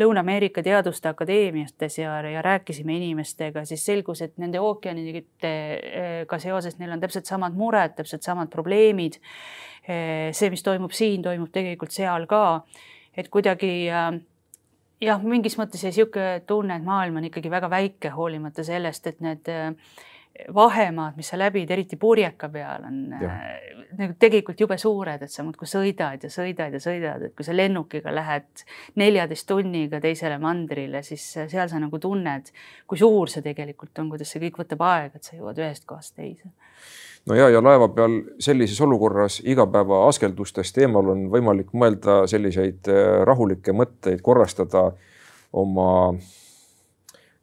[0.00, 7.04] Lõuna-Ameerika Teaduste Akadeemiates ja, ja rääkisime inimestega, siis selgus, et nende ookeanidega seoses neil on
[7.04, 9.20] täpselt samad mured, täpselt samad probleemid
[9.86, 12.64] Eh, see, mis toimub siin, toimub tegelikult seal ka.
[13.16, 14.18] et kuidagi äh,
[15.02, 19.24] jah, mingis mõttes jäi niisugune tunne, et maailm on ikkagi väga väike, hoolimata sellest, et
[19.24, 19.72] need äh,
[20.54, 23.40] vahemaad, mis sa läbid, eriti purjeka peal on äh,
[23.96, 27.56] nagu tegelikult jube suured, et sa muudkui sõidad ja sõidad ja sõidad, et kui sa
[27.56, 28.66] lennukiga lähed
[29.00, 32.52] neljateist tunniga teisele mandrile, siis seal sa nagu tunned,
[32.86, 36.16] kui suur see tegelikult on, kuidas see kõik võtab aega, et sa jõuad ühest kohast
[36.16, 36.52] teise
[37.26, 43.20] no ja, ja laeva peal sellises olukorras igapäeva askeldustest eemal on võimalik mõelda selliseid äh,
[43.26, 44.90] rahulikke mõtteid, korrastada
[45.56, 45.90] oma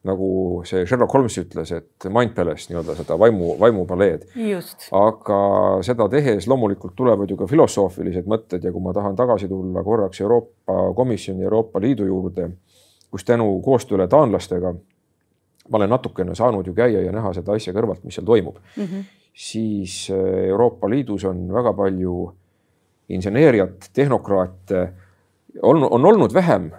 [0.04, 0.30] nagu
[0.68, 4.26] see Sherlock Holmes ütles, et mind palace nii-öelda seda vaimu, vaimupaleed.
[5.00, 5.38] aga
[5.88, 10.20] seda tehes loomulikult tulevad ju ka filosoofilised mõtted ja kui ma tahan tagasi tulla korraks
[10.22, 12.50] Euroopa Komisjoni, Euroopa Liidu juurde,
[13.12, 14.74] kus tänu koostööle taanlastega
[15.70, 18.84] ma olen natukene saanud ju käia ja näha seda asja kõrvalt, mis seal toimub mm.
[18.84, 22.18] -hmm siis äh, Euroopa Liidus on väga palju
[23.10, 24.84] inseneeriat, tehnokraate,
[25.62, 26.70] on, on olnud vähem,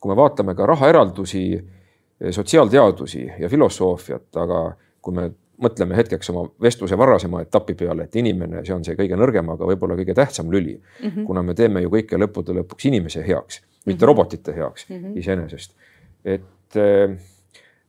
[0.00, 4.60] kui me vaatame ka rahaeraldusi, äh, sotsiaalteadusi ja filosoofiat, aga
[5.02, 5.30] kui me
[5.64, 9.68] mõtleme hetkeks oma vestluse varasema etapi peale, et inimene, see on see kõige nõrgem, aga
[9.68, 11.26] võib-olla kõige tähtsam lüli mm, -hmm.
[11.28, 14.06] kuna me teeme ju kõike lõppude lõpuks inimese heaks, mitte mm -hmm.
[14.06, 15.18] robotite heaks mm -hmm.
[15.18, 15.76] iseenesest.
[16.24, 17.16] et äh,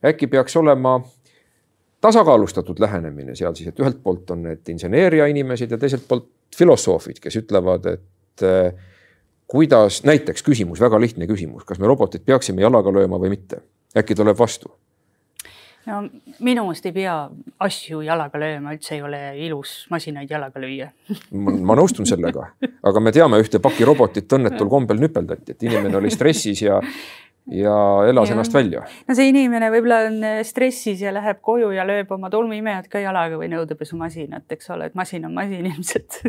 [0.06, 1.02] äkki peaks olema
[2.06, 7.20] tasakaalustatud lähenemine seal siis, et ühelt poolt on need inseneeria inimesed ja teiselt poolt filosoofid,
[7.24, 8.88] kes ütlevad, et äh,
[9.52, 13.64] kuidas näiteks küsimus, väga lihtne küsimus, kas me robotit peaksime jalaga lööma või mitte,
[13.98, 14.74] äkki tuleb vastu?
[15.86, 16.00] no
[16.42, 17.16] minu meelest ei pea
[17.62, 20.88] asju jalaga lööma, üldse ei ole ilus masinaid jalaga lüüa.
[21.36, 22.48] Ma nõustun sellega,
[22.82, 26.80] aga me teame ühte paki robotit õnnetul kombel nüpeldati, et inimene oli stressis ja
[27.52, 27.76] ja
[28.10, 28.36] elas ja.
[28.36, 28.84] ennast välja.
[29.08, 33.04] no see inimene võib-olla on äh, stressis ja läheb koju ja lööb oma tolmuimejad ka
[33.04, 36.22] jalaga või nõudepesumasinat, eks ole, et masin on masin ilmselt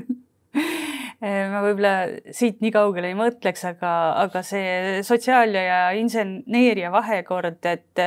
[1.27, 1.95] ma võib-olla
[2.37, 3.93] siit nii kaugele ei mõtleks, aga,
[4.27, 8.05] aga see sotsiaalia ja inseneeria vahekord, et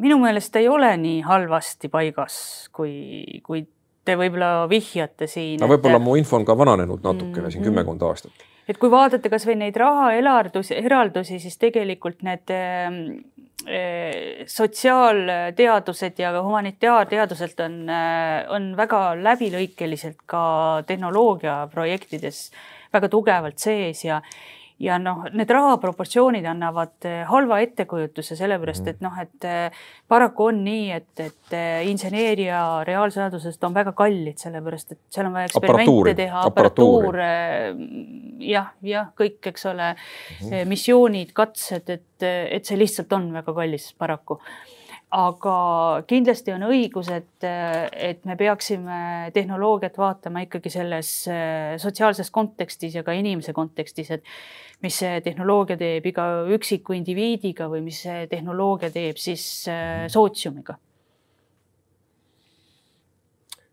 [0.00, 2.36] minu meelest ei ole nii halvasti paigas,
[2.76, 3.64] kui, kui
[4.04, 5.58] te võib-olla vihjate siin.
[5.60, 6.04] no võib-olla et...
[6.04, 7.52] mu info on ka vananenud natukene mm -hmm.
[7.56, 8.46] siin kümmekond aastat.
[8.70, 12.98] Et kui vaadata kasvõi neid raha eraldusi, siis tegelikult need äh,
[14.48, 17.74] sotsiaalteadused ja humanitaarteadused on,
[18.56, 20.44] on väga läbilõikeliselt ka
[20.88, 22.38] tehnoloogiaprojektides
[22.94, 24.22] väga tugevalt sees ja
[24.80, 28.94] ja noh, need rahaproportsioonid annavad eh, halva ettekujutuse, sellepärast mhm.
[28.94, 34.38] et noh, et eh, paraku on nii, et, et eh, inseneeria reaalseadusest on väga kallid,
[34.40, 37.20] sellepärast et seal on vaja eksperimente teha, aparatuur,
[38.50, 40.74] jah, jah, kõik, eks ole mm, -hmm.
[40.74, 44.40] missioonid, katsed, et, et see lihtsalt on väga kallis paraku
[45.10, 45.54] aga
[46.06, 47.46] kindlasti on õigus, et,
[47.92, 51.10] et me peaksime tehnoloogiat vaatama ikkagi selles
[51.82, 54.28] sotsiaalses kontekstis ja ka inimese kontekstis, et
[54.84, 60.78] mis see tehnoloogia teeb iga üksiku indiviidiga või mis see tehnoloogia teeb siis äh, sootsiumiga.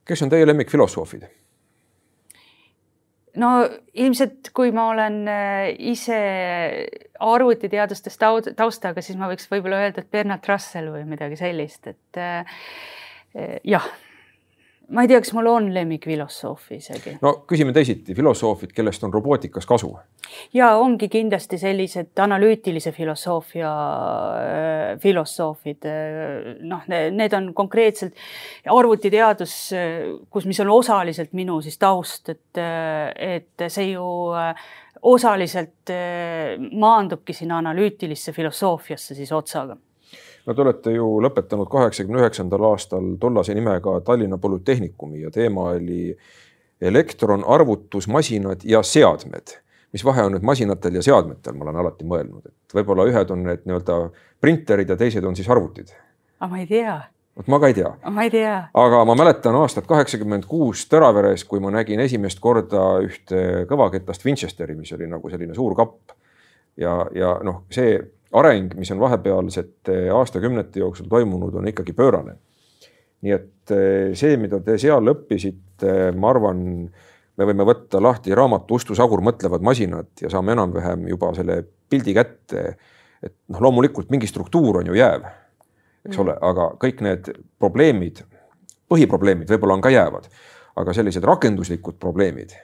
[0.07, 1.27] kes on teie lemmikfilosoofid?
[3.35, 3.49] no
[3.93, 6.19] ilmselt, kui ma olen äh, ise
[7.19, 12.59] arvutiteadustes taustaga, siis ma võiks võib-olla öelda, et Bernard Russell või midagi sellist, et äh,
[13.67, 13.87] jah
[14.87, 17.17] ma ei tea, kas mul on lemmikfilosoofi isegi.
[17.21, 19.91] no küsime teisiti, filosoofid, kellest on robootikas kasu?
[20.55, 25.89] ja ongi kindlasti sellised analüütilise filosoofia äh, filosoofid,
[26.67, 28.15] noh, need on konkreetselt
[28.71, 29.57] arvutiteadus,
[30.31, 34.07] kus, mis on osaliselt minu siis taust, et, et see ju
[35.01, 35.91] osaliselt
[36.79, 39.77] maandubki sinna analüütilisse filosoofiasse siis otsaga
[40.47, 46.17] no te olete ju lõpetanud kaheksakümne üheksandal aastal tollase nimega Tallinna Polütehnikumi ja teema oli
[46.81, 49.57] elektron, arvutusmasinad ja seadmed.
[49.91, 53.45] mis vahe on nüüd masinatel ja seadmetel, ma olen alati mõelnud, et võib-olla ühed on
[53.47, 53.95] need nii-öelda
[54.43, 55.93] printerid ja teised on siis arvutid.
[56.39, 56.97] aga ma ei tea
[57.37, 57.91] vot ma ka ei tea.
[58.11, 58.57] ma ei tea.
[58.73, 64.75] aga ma mäletan aastat kaheksakümmend kuus Tõraveres, kui ma nägin esimest korda ühte kõvaketast Winchesteri,
[64.77, 66.15] mis oli nagu selline suur kapp.
[66.77, 67.97] ja, ja noh, see
[68.37, 72.37] areng, mis on vahepealsete aastakümnete jooksul toimunud, on ikkagi pöörane.
[73.21, 76.59] nii et eh, see, mida te seal õppisite, ma arvan,
[77.37, 82.13] me võime võtta lahti raamatu Ustu Sagur mõtlevad masinad ja saame enam-vähem juba selle pildi
[82.13, 82.77] kätte.
[83.23, 85.25] et noh, loomulikult mingi struktuur on ju jääv,
[86.07, 86.23] eks mm.
[86.25, 88.23] ole, aga kõik need probleemid,
[88.89, 90.31] põhiprobleemid võib-olla on ka jäävad,
[90.79, 92.55] aga sellised rakenduslikud probleemid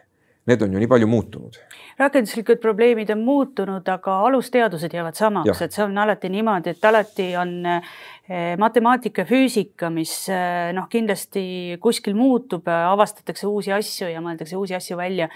[0.45, 1.57] need on ju nii palju muutunud.
[1.97, 7.27] rakenduslikud probleemid on muutunud, aga alusteadused jäävad samaks, et see on alati niimoodi, et alati
[7.39, 11.43] on eh, matemaatika füüsika, mis eh, noh, kindlasti
[11.79, 15.29] kuskil muutub, avastatakse uusi asju ja mõeldakse uusi asju välja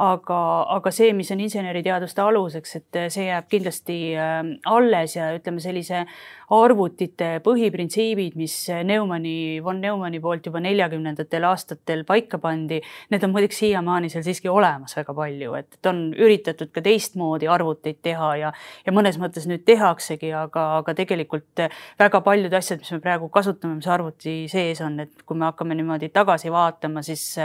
[0.00, 0.40] aga,
[0.76, 4.38] aga see, mis on inseneriteaduste aluseks, et see jääb kindlasti äh,
[4.70, 6.04] alles ja ütleme, sellise
[6.50, 12.80] arvutite põhiprintsiibid, mis Neumanni, von Neumanni poolt juba neljakümnendatel aastatel paika pandi,
[13.12, 18.00] need on muideks siiamaani seal siiski olemas väga palju, et on üritatud ka teistmoodi arvuteid
[18.02, 18.52] teha ja,
[18.86, 21.64] ja mõnes mõttes nüüd tehaksegi, aga, aga tegelikult
[22.00, 25.78] väga paljud asjad, mis me praegu kasutame, mis arvuti sees on, et kui me hakkame
[25.78, 27.38] niimoodi tagasi vaatama, siis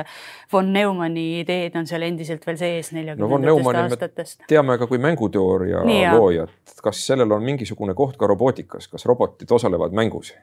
[0.54, 4.44] von Neumanni ideed on seal endiselt veel sees neljakümnendatest no, aastatest.
[4.50, 5.86] teame ka kui mänguteooria
[6.18, 10.34] loojat, kas sellel on mingisugune koht ka robootikas, kas robotid osalevad mängus?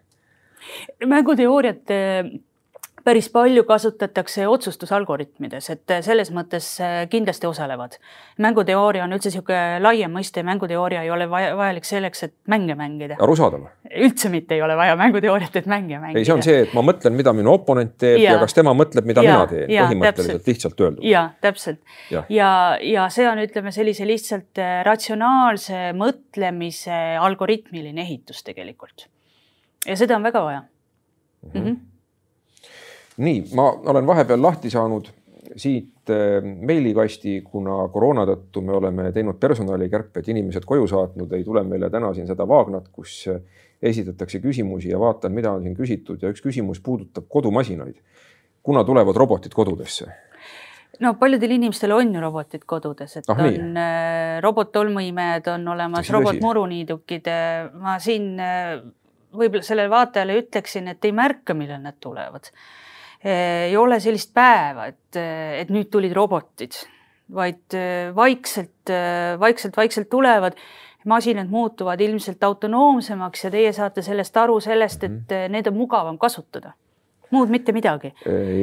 [1.06, 1.90] mänguteooriat
[3.04, 7.98] päris palju kasutatakse otsustusalgoritmides, et selles mõttes äh, kindlasti osalevad.
[8.38, 13.16] mänguteooria on üldse niisugune laiem mõiste, mänguteooria ei ole vaja, vajalik selleks, et mänge mängida.
[13.20, 13.66] arusaadav.
[13.90, 16.18] üldse mitte ei ole vaja mänguteooriat, et mänge mängida.
[16.18, 18.74] ei, see on see, et ma mõtlen, mida minu oponent teeb ja, ja kas tema
[18.76, 20.50] mõtleb, mida ja, mina teen, põhimõtteliselt täpselt.
[20.54, 21.04] lihtsalt öeldud.
[21.06, 22.50] ja täpselt ja, ja,
[22.86, 29.08] ja see on, ütleme sellise lihtsalt äh, ratsionaalse mõtlemise algoritmiline ehitus tegelikult.
[29.86, 31.50] ja seda on väga vaja mm.
[31.50, 31.58] -hmm.
[31.58, 31.91] Mm -hmm
[33.16, 35.10] nii, ma olen vahepeal lahti saanud
[35.56, 41.64] siit äh, meilikasti, kuna koroona tõttu me oleme teinud personalikärped, inimesed koju saatnud, ei tule
[41.66, 43.40] meile täna siin seda Vaagnat, kus äh,
[43.82, 47.96] esitatakse küsimusi ja vaatan, mida on siin küsitud ja üks küsimus puudutab kodumasinaid.
[48.62, 50.06] kuna tulevad robotid kodudesse?
[51.00, 53.72] no paljudel inimestel on ju robotid kodudes, et ah, on nii.
[53.82, 57.28] Äh, robottolmuimejad on olemas, robotmuruniidukid.
[57.80, 58.36] ma siin
[59.32, 62.52] võib-olla sellele vaatajale ütleksin, et ei märka, millal nad tulevad
[63.24, 66.78] ei ole sellist päeva, et, eh, et nüüd tulid robotid,
[67.32, 68.92] vaid eh, vaikselt,
[69.38, 70.58] vaikselt, vaikselt tulevad.
[71.04, 75.50] masinad muutuvad ilmselt autonoomsemaks ja teie saate sellest aru sellest, et mhm.
[75.50, 76.76] need on mugavam kasutada
[77.32, 78.12] muud mitte midagi.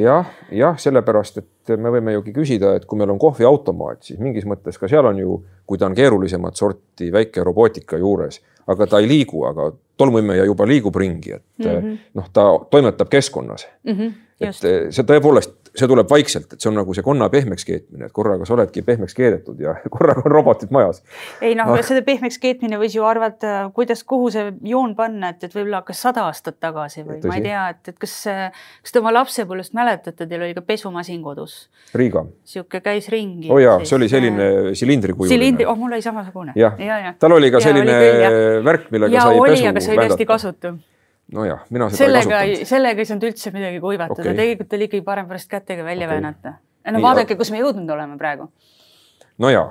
[0.00, 4.46] jah, jah, sellepärast, et me võime ju küsida, et kui meil on kohviautomaat, siis mingis
[4.48, 9.02] mõttes ka seal on ju, kui ta on keerulisemat sorti väike robootika juures, aga ta
[9.02, 11.98] ei liigu, aga tolmuimeja juba liigub ringi, et mm -hmm.
[12.14, 13.92] noh, ta toimetab keskkonnas mm.
[13.92, 17.66] -hmm et eh, see tõepoolest, see tuleb vaikselt, et see on nagu see konna pehmeks
[17.68, 21.02] keetmine, et korraga sa oledki pehmeks keedetud ja korraga on robotid majas.
[21.44, 25.44] ei noh ah., seda pehmeks keetmine võis ju arvata, kuidas, kuhu see joon panna, et,
[25.44, 27.30] et võib-olla hakkas sada aastat tagasi või Tõsi.
[27.30, 28.16] ma ei tea, et, et kas,
[28.86, 31.58] kas te oma lapsepõlvest mäletate, teil oli ka pesumasin kodus?
[31.94, 32.24] Riiga.
[32.48, 33.50] sihuke käis ringi.
[33.50, 35.36] oo oh jaa, see oli selline silindrikujuline.
[35.36, 36.56] silindri, oh mul oli samasugune.
[36.56, 39.52] jah ja, ja., tal oli ka selline ja, oli küll, värk, millega ja, sai oli,
[39.52, 40.78] pesu aga see oli hästi kasutu
[41.34, 42.70] nojah, mina seda sellega ei kasutanud.
[42.72, 46.16] sellega ei saanud üldse midagi kuivatada okay., tegelikult oli ikkagi parem pärast kätega välja okay.
[46.16, 46.54] väänata.
[46.90, 48.50] no vaadake, kus me jõudnud oleme praegu.
[49.38, 49.64] no ja,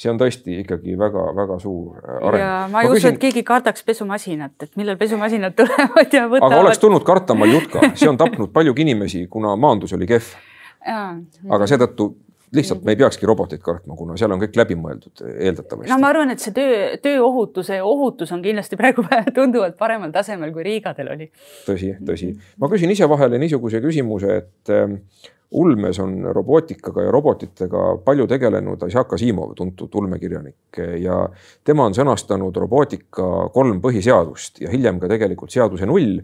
[0.00, 2.44] see on tõesti ikkagi väga-väga suur äh, areng.
[2.44, 6.26] ja ma ei ma usu küsin..., et keegi kardaks pesumasinat, et millal pesumasinad tulevad ja
[6.28, 6.50] võtavad.
[6.50, 10.34] aga oleks tulnud karta Maljutka, see on tapnud paljugi inimesi, kuna maandus oli kehv.
[10.84, 12.12] aga seetõttu
[12.54, 15.90] lihtsalt me ei peakski roboteid kartma, kuna seal on kõik läbimõeldud eeldatavasti.
[15.92, 19.04] no ma arvan, et see töö, tööohutuse ohutus on kindlasti praegu
[19.38, 21.30] tunduvalt paremal tasemel, kui Riigadel oli.
[21.68, 22.32] tõsi, tõsi.
[22.60, 24.98] ma küsin ise vahele niisuguse küsimuse, et ähm,
[25.54, 31.20] ulmes on robootikaga ja robotitega palju tegelenud Isaac Asimov, tuntud ulmekirjanik ja
[31.64, 36.18] tema on sõnastanud robootika kolm põhiseadust ja hiljem ka tegelikult seaduse null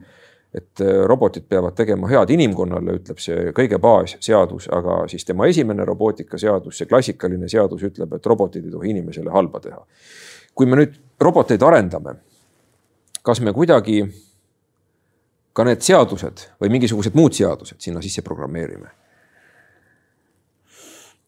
[0.54, 5.86] et äh, robotid peavad tegema head inimkonnale, ütleb see kõige baasseadus, aga siis tema esimene
[5.86, 9.84] robootikaseadus, see klassikaline seadus ütleb, et robotid ei tohi inimesele halba teha.
[10.54, 12.16] kui me nüüd roboteid arendame,
[13.22, 14.02] kas me kuidagi
[15.54, 18.90] ka need seadused või mingisugused muud seadused sinna sisse programmeerime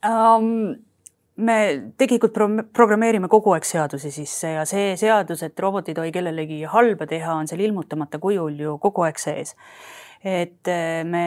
[0.07, 0.75] um...?
[1.37, 1.57] Me
[1.97, 6.63] tegelikult pro programmeerime kogu aeg seadusi sisse ja see seadus, et robot ei tohi kellelegi
[6.69, 9.57] halba teha, on seal ilmutamata kujul ju kogu aeg sees.
[10.23, 11.25] et eh, me,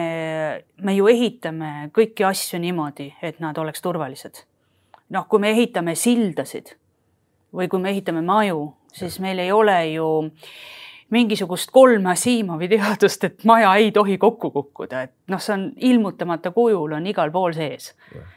[0.80, 4.44] me ju ehitame kõiki asju niimoodi, et nad oleks turvalised.
[5.10, 6.76] noh, kui me ehitame sildasid
[7.54, 10.56] või kui me ehitame maju, siis meil ei ole ju äh,
[11.14, 16.50] mingisugust kolme Asimovi teadust, et maja ei tohi kokku kukkuda, et noh, see on ilmutamata
[16.54, 17.92] kujul on igal pool sees.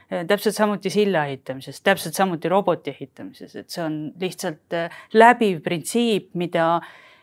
[0.10, 6.32] täpselt samuti silla ehitamises, täpselt samuti roboti ehitamises, et see on lihtsalt äh, läbiv printsiip,
[6.34, 6.80] mida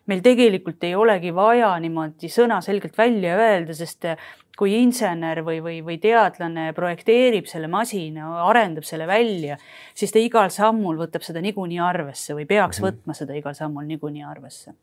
[0.07, 5.81] meil tegelikult ei olegi vaja niimoodi sõnaselgelt välja öelda, sest äh, kui insener või, või,
[5.85, 9.59] või teadlane projekteerib selle masina, arendab selle välja,
[9.95, 13.03] siis ta igal sammul võtab seda niikuinii arvesse või peaks mm -hmm.
[13.03, 14.75] võtma seda igal sammul niikuinii arvesse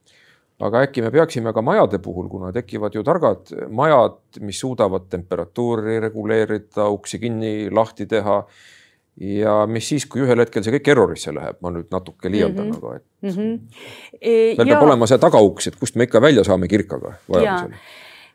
[0.68, 6.00] aga äkki me peaksime ka majade puhul, kuna tekivad ju targad majad, mis suudavad temperatuuri
[6.04, 8.44] reguleerida, uksi kinni, lahti teha.
[9.22, 12.72] ja mis siis, kui ühel hetkel see kõik errorisse läheb, ma nüüd natuke liialdan mm,
[12.72, 12.88] -hmm.
[12.88, 13.60] aga et mm -hmm.
[14.58, 14.74] meil ja.
[14.74, 17.76] peab olema see tagauks, et kust me ikka välja saame kirkaga vajadusel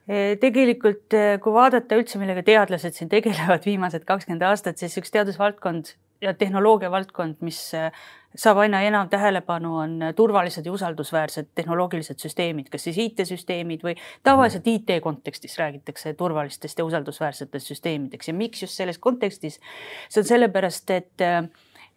[0.08, 5.10] e, tegelikult, e, kui vaadata üldse, millega teadlased siin tegelevad viimased kakskümmend aastat, siis üks
[5.10, 7.88] teadusvaldkond ja tehnoloogia valdkond, mis e,
[8.36, 13.94] saab aina enam tähelepanu, on turvalised ja usaldusväärsed tehnoloogilised süsteemid, kas siis IT-süsteemid või
[14.26, 18.28] tavaliselt IT kontekstis räägitakse turvalistest ja usaldusväärsetest süsteemideks.
[18.28, 19.60] Ja miks just selles kontekstis?
[20.08, 21.26] see on sellepärast, et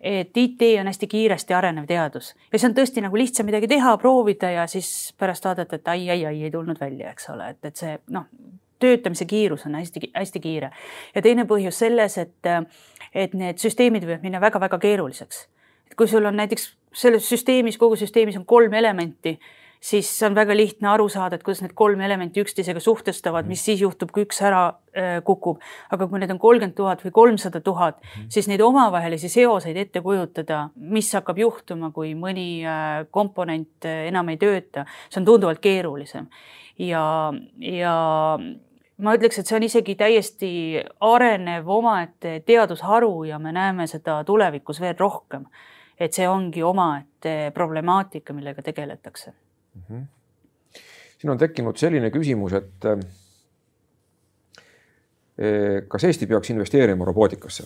[0.01, 2.33] et IT on hästi kiiresti arenev teadus.
[2.53, 6.09] Ja see on tõesti nagu lihtsam midagi teha, proovida ja siis pärast vaadata, et ai,
[6.09, 8.25] ai, ai ei tulnud välja, eks ole, et, et see noh,
[8.81, 10.71] töötamise kiirus on hästi-hästi kiire
[11.15, 12.51] ja teine põhjus selles, et,
[13.13, 15.45] et need süsteemid võivad minna väga-väga keeruliseks
[15.91, 19.35] et kui sul on näiteks selles süsteemis, kogu süsteemis on kolm elementi,
[19.81, 23.81] siis on väga lihtne aru saada, et kuidas need kolm elementi üksteisega suhtestavad, mis siis
[23.81, 25.59] juhtub, kui üks ära äh, kukub.
[25.91, 27.99] aga kui need on kolmkümmend tuhat või kolmsada tuhat,
[28.31, 34.31] siis neid omavahelisi seoseid ette kujutada, mis hakkab juhtuma, kui mõni äh, komponent äh, enam
[34.31, 36.29] ei tööta, see on tunduvalt keerulisem.
[36.79, 37.05] ja,
[37.59, 37.95] ja
[39.01, 40.53] ma ütleks, et see on isegi täiesti
[41.01, 45.45] arenev omaette teadusharu ja me näeme seda tulevikus veel rohkem
[46.01, 49.81] et see ongi omaette problemaatika, millega tegeletakse mm.
[49.89, 50.05] -hmm.
[51.17, 52.85] siin on tekkinud selline küsimus, et
[55.37, 57.63] eh, kas Eesti peaks investeerima robootikasse?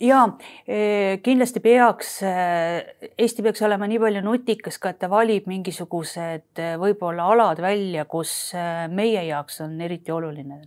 [0.00, 0.22] Ja
[0.66, 6.62] eh, kindlasti peaks, eh, Eesti peaks olema nii palju nutikas ka, et ta valib mingisugused
[6.80, 8.54] võib-olla alad välja, kus
[8.94, 10.60] meie jaoks on eriti oluline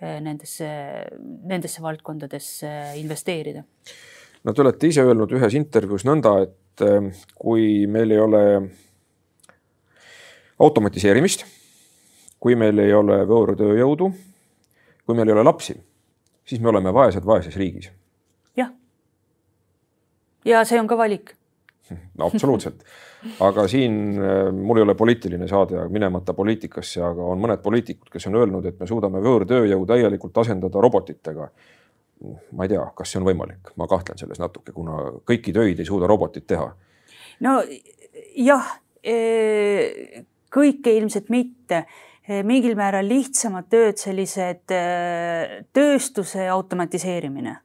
[0.00, 0.68] nendesse,
[1.44, 3.64] nendesse valdkondadesse investeerida
[4.44, 6.84] no te olete ise öelnud ühes intervjuus nõnda, et
[7.36, 8.44] kui meil ei ole
[10.60, 11.44] automatiseerimist,
[12.40, 14.10] kui meil ei ole võõrtööjõudu,
[15.04, 15.76] kui meil ei ole lapsi,
[16.44, 17.90] siis me oleme vaesed vaeses riigis.
[20.44, 21.34] Ja see on ka valik.
[21.90, 22.84] No absoluutselt,
[23.42, 28.28] aga siin äh, mul ei ole poliitiline saade, minemata poliitikasse, aga on mõned poliitikud, kes
[28.30, 31.50] on öelnud, et me suudame võõrtööjõu täielikult asendada robotitega.
[32.52, 35.88] ma ei tea, kas see on võimalik, ma kahtlen selles natuke, kuna kõiki töid ei
[35.88, 36.68] suuda robotid teha.
[37.40, 37.56] no
[38.36, 38.70] jah,
[39.02, 40.22] e,
[40.52, 41.84] kõike ilmselt mitte.
[42.30, 44.84] E, mingil määral lihtsamad tööd, sellised e,
[45.74, 47.56] tööstuse automatiseerimine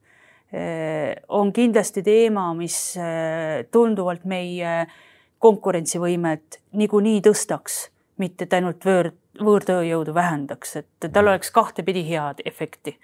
[1.28, 4.86] on kindlasti teema, mis äh, tunduvalt meie
[5.44, 7.90] konkurentsivõimet niikuinii tõstaks,
[8.22, 11.32] mitte ainult võõr, võõrtööjõudu vähendaks, et tal mhm.
[11.34, 12.96] oleks kahtepidi head efekti.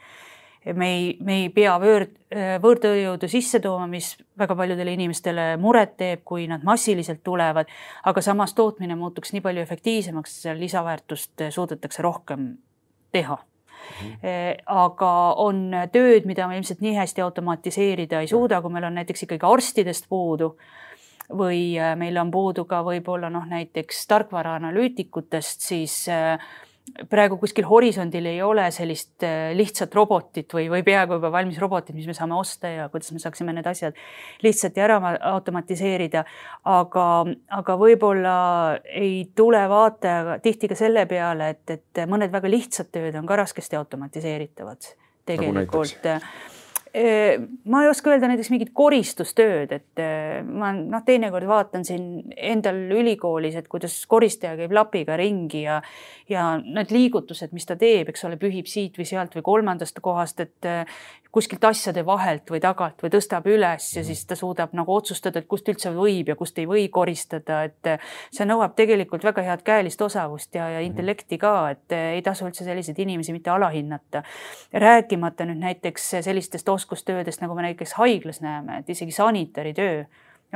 [0.74, 5.98] me ei, me ei pea võõr, äh, võõrtööjõudu sisse tooma, mis väga paljudele inimestele muret
[5.98, 7.68] teeb, kui nad massiliselt tulevad,
[8.04, 12.54] aga samas tootmine muutuks nii palju efektiivsemaks, lisaväärtust suudetakse rohkem
[13.12, 13.51] teha Eh,
[14.66, 19.26] aga on tööd, mida me ilmselt nii hästi automatiseerida ei suuda, kui meil on näiteks
[19.28, 20.56] ikkagi arstidest puudu
[21.38, 26.52] või eh, meil on puudu ka võib-olla noh, näiteks tarkvaraanalüütikutest, siis äh,
[27.10, 31.96] praegu kuskil horisondil ei ole sellist äh, lihtsat robotit või, või peaaegu juba valmis robotit,
[31.96, 33.98] mis me saame osta ja kuidas me saaksime need asjad
[34.44, 35.00] lihtsalt ära
[35.34, 36.24] automatiseerida.
[36.72, 37.06] aga,
[37.58, 38.36] aga võib-olla
[38.86, 43.40] ei tule vaataja tihti ka selle peale, et, et mõned väga lihtsad tööd on ka
[43.44, 46.61] raskesti automatiseeritavad nagu tegelikult nagu
[46.92, 50.02] ma ei oska öelda näiteks mingit koristustööd, et
[50.44, 55.80] ma noh, teinekord vaatan siin endal ülikoolis, et kuidas koristaja käib lapiga ringi ja
[56.32, 60.40] ja need liigutused, mis ta teeb, eks ole, pühib siit või sealt või kolmandast kohast,
[60.44, 60.70] et
[61.32, 65.48] kuskilt asjade vahelt või tagant või tõstab üles ja siis ta suudab nagu otsustada, et
[65.52, 67.92] kust üldse võib ja kust ei või koristada, et
[68.34, 72.68] see nõuab tegelikult väga head käelist osavust ja, ja intellekti ka, et ei tasu üldse
[72.68, 74.24] selliseid inimesi mitte alahinnata.
[74.74, 80.04] rääkimata nüüd näiteks sellistest oskustöödest, nagu me näiteks haiglas näeme, et isegi sanitaritöö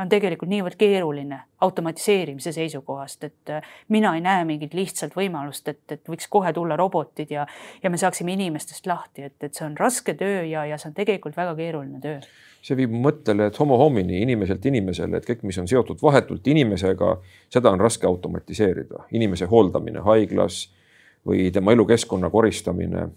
[0.01, 5.83] on tegelikult niivõrd keeruline automatiseerimise seisukohast, et äh, mina ei näe mingit lihtsalt võimalust, et,
[5.91, 7.45] et võiks kohe tulla robotid ja,
[7.83, 10.97] ja me saaksime inimestest lahti, et, et see on raske töö ja, ja see on
[10.97, 12.19] tegelikult väga keeruline töö.
[12.65, 17.15] see viib mõttele, et homo homini inimeselt inimesele, et kõik, mis on seotud vahetult inimesega,
[17.53, 20.65] seda on raske automatiseerida, inimese hooldamine haiglas
[21.25, 23.07] või tema elukeskkonna koristamine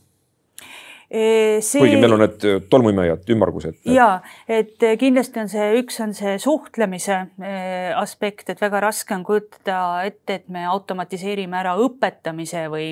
[1.09, 1.81] See...
[1.81, 3.79] kuigi meil on need äh, tolmuimejad, ümmargused.
[3.89, 9.17] ja et äh, kindlasti on see, üks on see suhtlemise äh, aspekt, et väga raske
[9.17, 12.91] on kujutada ette, et me automatiseerime ära õpetamise või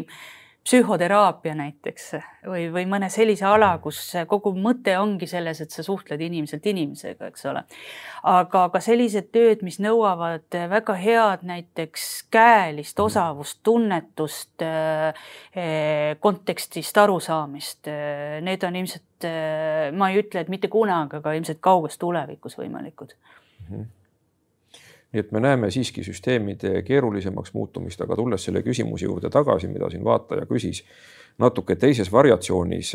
[0.66, 2.08] psühhoteraapia näiteks
[2.46, 7.30] või, või mõne sellise ala, kus kogu mõte ongi selles, et sa suhtled inimeselt inimesega,
[7.30, 7.62] eks ole.
[8.26, 17.86] aga ka sellised tööd, mis nõuavad väga head näiteks käelist osavust, tunnetust, eh, kontekstist arusaamist,
[17.92, 22.58] eh, need on ilmselt, eh, ma ei ütle, et mitte kunagi, aga ilmselt kauges tulevikus
[22.58, 23.70] võimalikud mm.
[23.70, 23.94] -hmm
[25.16, 29.88] nii et me näeme siiski süsteemide keerulisemaks muutumist, aga tulles selle küsimuse juurde tagasi, mida
[29.90, 30.82] siin vaataja küsis
[31.40, 32.92] natuke teises variatsioonis.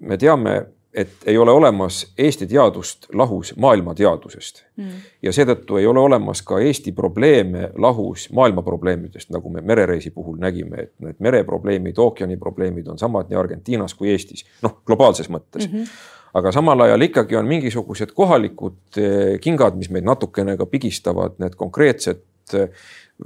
[0.00, 0.54] me teame,
[0.94, 5.02] et ei ole olemas Eesti teadust lahus maailma teadusest mm.
[5.22, 10.40] ja seetõttu ei ole olemas ka Eesti probleeme lahus maailma probleemidest, nagu me merereisi puhul
[10.42, 15.68] nägime, et need mereprobleemid, ookeani probleemid on samad nii Argentiinas kui Eestis, noh, globaalses mõttes
[15.68, 15.76] mm.
[15.76, 21.34] -hmm aga samal ajal ikkagi on mingisugused kohalikud eh, kingad, mis meid natukene ka pigistavad,
[21.42, 22.22] need konkreetsed
[22.54, 22.68] eh,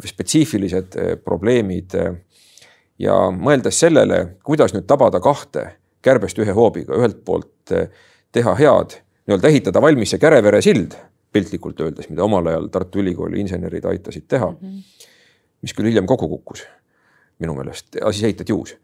[0.04, 1.98] spetsiifilised eh, probleemid.
[2.98, 5.64] ja mõeldes sellele, kuidas nüüd tabada kahte
[6.04, 7.72] kärbest ühe hoobiga, ühelt poolt
[8.34, 10.96] teha head, nii-öelda ehitada valmis see Kärevere sild,
[11.32, 14.58] piltlikult öeldes, mida omal ajal Tartu Ülikooli insenerid aitasid teha mm.
[14.60, 15.10] -hmm.
[15.62, 16.66] mis küll hiljem kokku kukkus
[17.42, 18.76] minu meelest, siis ehitati uus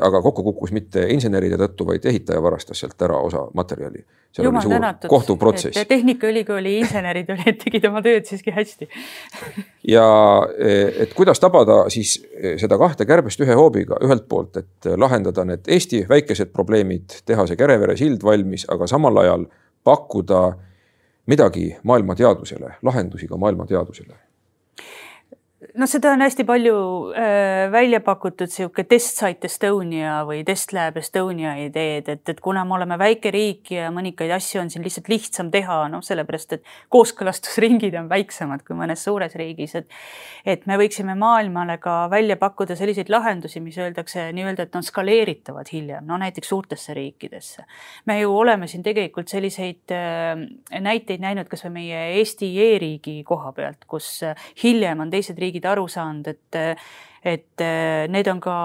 [0.00, 4.04] aga kokku kukkus mitte inseneride tõttu, vaid ehitaja varastas sealt ära osa materjali.
[4.36, 5.86] Seal Jumal oli suur tänatud, kohtuprotsess.
[5.88, 8.88] Tehnikaülikooli insenerid olid, tegid oma tööd siiski hästi.
[9.88, 10.04] Ja
[10.58, 12.18] et kuidas tabada siis
[12.60, 17.56] seda kahte kärbest ühe hoobiga, ühelt poolt, et lahendada need Eesti väikesed probleemid, teha see
[17.56, 19.48] Kärevere sild valmis, aga samal ajal
[19.86, 20.42] pakkuda
[21.26, 23.66] midagi maailma teadusele, lahendusi ka maailma
[25.76, 26.76] noh, seda on hästi palju
[27.12, 32.64] äh, välja pakutud sihuke test site Estonia või test lab Estonia ideed, et, et kuna
[32.64, 36.72] me oleme väike riik ja mõningaid asju on siin lihtsalt lihtsam teha, noh, sellepärast et
[36.92, 39.90] kooskõlastusringid on väiksemad kui mõnes suures riigis, et
[40.46, 45.68] et me võiksime maailmale ka välja pakkuda selliseid lahendusi, mis öeldakse nii-öelda, et on skaleeritavad
[45.72, 47.64] hiljem, no näiteks suurtesse riikidesse.
[48.06, 53.84] me ju oleme siin tegelikult selliseid äh, näiteid näinud kasvõi meie Eesti e-riigi koha pealt,
[53.86, 56.76] kus äh, hiljem on teised riigid riigid aru saanud, et
[57.26, 57.62] et
[58.06, 58.56] need on ka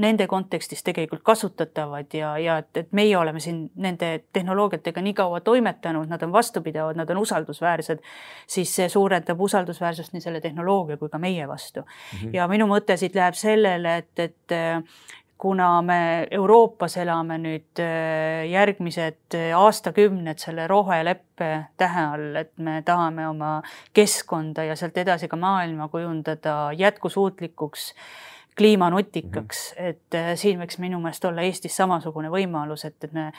[0.00, 5.42] nende kontekstis tegelikult kasutatavad ja, ja et, et meie oleme siin nende tehnoloogiatega nii kaua
[5.44, 8.00] toimetanud, nad on vastupidavad, nad on usaldusväärsed,
[8.48, 12.18] siis see suurendab usaldusväärsust nii selle tehnoloogia kui ka meie vastu mm.
[12.22, 12.30] -hmm.
[12.32, 14.56] ja minu mõte siit läheb sellele, et, et
[15.38, 22.80] kuna me Euroopas elame nüüd äh, järgmised äh, aastakümned selle roheleppe tähe all, et me
[22.84, 23.58] tahame oma
[23.96, 27.92] keskkonda ja sealt edasi ka maailma kujundada jätkusuutlikuks,
[28.56, 29.88] kliimanutikaks mm, -hmm.
[29.88, 33.32] et äh, siin võiks minu meelest olla Eestis samasugune võimalus, et, et me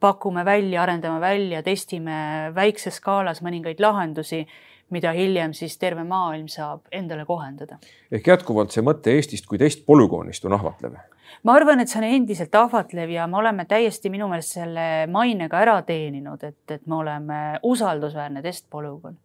[0.00, 4.46] pakume välja, arendame välja, testime väikses skaalas mõningaid lahendusi
[4.90, 7.78] mida hiljem siis terve maailm saab endale kohendada.
[8.12, 10.98] ehk jätkuvalt see mõte Eestist kui teist polügoonist on ahvatlev
[11.42, 15.60] ma arvan, et see on endiselt ahvatlev ja me oleme täiesti minu meelest selle mainega
[15.62, 19.16] ära teeninud, et, et me oleme usaldusväärne testpolügoon.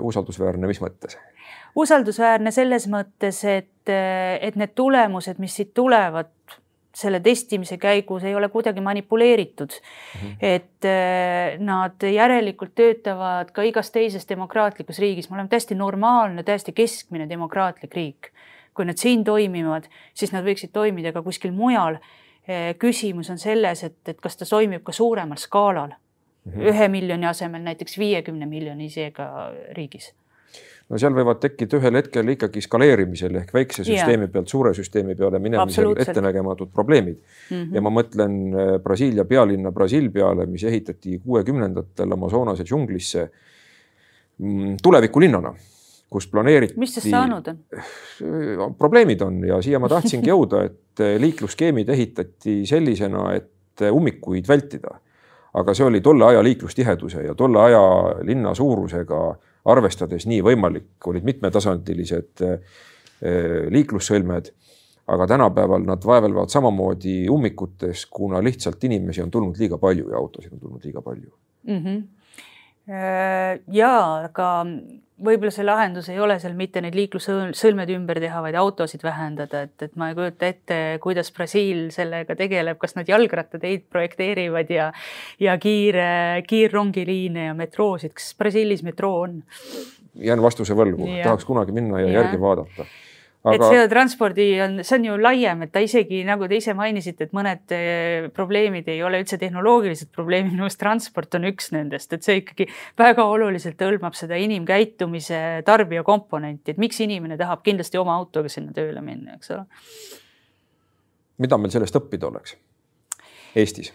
[0.00, 1.18] usaldusväärne, mis mõttes?
[1.76, 3.90] usaldusväärne selles mõttes, et,
[4.40, 6.32] et need tulemused, mis siit tulevad,
[6.96, 10.20] selle testimise käigus ei ole kuidagi manipuleeritud mm.
[10.20, 10.36] -hmm.
[10.40, 16.72] et eh, nad järelikult töötavad ka igas teises demokraatlikus riigis, me oleme täiesti normaalne, täiesti
[16.72, 18.32] keskmine demokraatlik riik
[18.76, 21.98] kui nad siin toimivad, siis nad võiksid toimida ka kuskil mujal.
[22.46, 26.68] Eh, küsimus on selles, et, et kas ta toimib ka suuremal skaalal mm, -hmm.
[26.70, 30.12] ühe miljoni asemel näiteks viiekümne miljoni isega riigis
[30.86, 35.40] no seal võivad tekkida ühel hetkel ikkagi skaleerimisel ehk väikse süsteemi pealt suure süsteemi peale
[35.42, 37.56] minemisel ettenägematud probleemid mm.
[37.56, 37.74] -hmm.
[37.74, 43.28] ja ma mõtlen eh, Brasiilia pealinna Brasiil peale, mis ehitati kuuekümnendatel Amazonase džunglisse
[44.38, 45.54] mm, tulevikulinnana
[46.10, 46.78] kus planeeriti.
[46.78, 48.74] mis sest saanud on?
[48.78, 55.00] probleemid on ja siia ma tahtsingi jõuda, et liiklusskeemid ehitati sellisena, et ummikuid vältida.
[55.56, 57.82] aga see oli tolle aja liiklustiheduse ja tolle aja
[58.28, 59.20] linna suurusega
[59.72, 62.44] arvestades nii võimalik, olid mitmetasandilised
[63.72, 64.52] liiklussõlmed.
[65.06, 70.52] aga tänapäeval nad vaevlevad samamoodi ummikutes, kuna lihtsalt inimesi on tulnud liiga palju ja autosid
[70.52, 71.30] on tulnud liiga palju
[71.66, 71.82] mm.
[71.82, 72.15] -hmm
[72.86, 73.92] ja,
[74.28, 74.50] aga
[75.16, 79.74] võib-olla see lahendus ei ole seal mitte neid liiklussõlmed ümber teha, vaid autosid vähendada, et,
[79.88, 84.90] et ma ei kujuta ette, kuidas Brasiil sellega tegeleb, kas nad jalgrattateid projekteerivad ja
[85.40, 89.40] ja kiire, kiirrongiliine ja metroosid, kas Brasiilis metroo on?
[90.16, 92.20] jään vastuse võlgu, tahaks kunagi minna ja, ja.
[92.20, 92.86] järgi vaadata
[93.46, 93.54] Aga...
[93.54, 97.28] et see transpordi on, see on ju laiem, et ta isegi nagu te ise mainisite,
[97.28, 102.10] et mõned eh, probleemid ei ole üldse tehnoloogilised probleemid, minu arust transport on üks nendest,
[102.16, 102.66] et see ikkagi
[102.98, 108.74] väga oluliselt hõlmab seda inimkäitumise tarbija komponenti, et miks inimene tahab kindlasti oma autoga sinna
[108.76, 109.66] tööle minna, eks ole.
[111.44, 112.56] mida meil sellest õppida oleks
[113.56, 113.92] Eestis?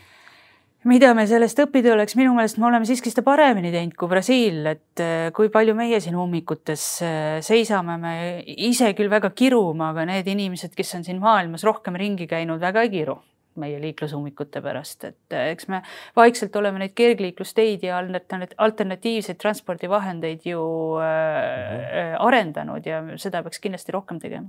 [0.89, 4.61] Mida me sellest õppida oleks, minu meelest me oleme siiski seda paremini teinud kui Brasiil,
[4.71, 10.07] et äh, kui palju meie siin ummikutes äh, seisame, me ise küll väga kirume, aga
[10.09, 13.19] need inimesed, kes on siin maailmas rohkem ringi käinud, väga ei kiru
[13.61, 15.81] meie liiklusummikute pärast, et äh, eks me
[16.17, 20.61] vaikselt oleme neid kergliiklusteid ja alternatiivseid transpordivahendeid ju
[21.03, 24.47] äh, arendanud ja seda peaks kindlasti rohkem tegema.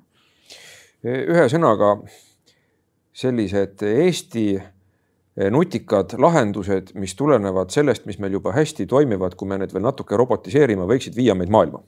[1.03, 1.97] ühesõnaga
[3.13, 4.82] sellised Eesti Eh,
[5.37, 10.17] nutikad lahendused, mis tulenevad sellest, mis meil juba hästi toimivad, kui me need veel natuke
[10.21, 11.81] robotiseerime, võiksid viia meid maailma.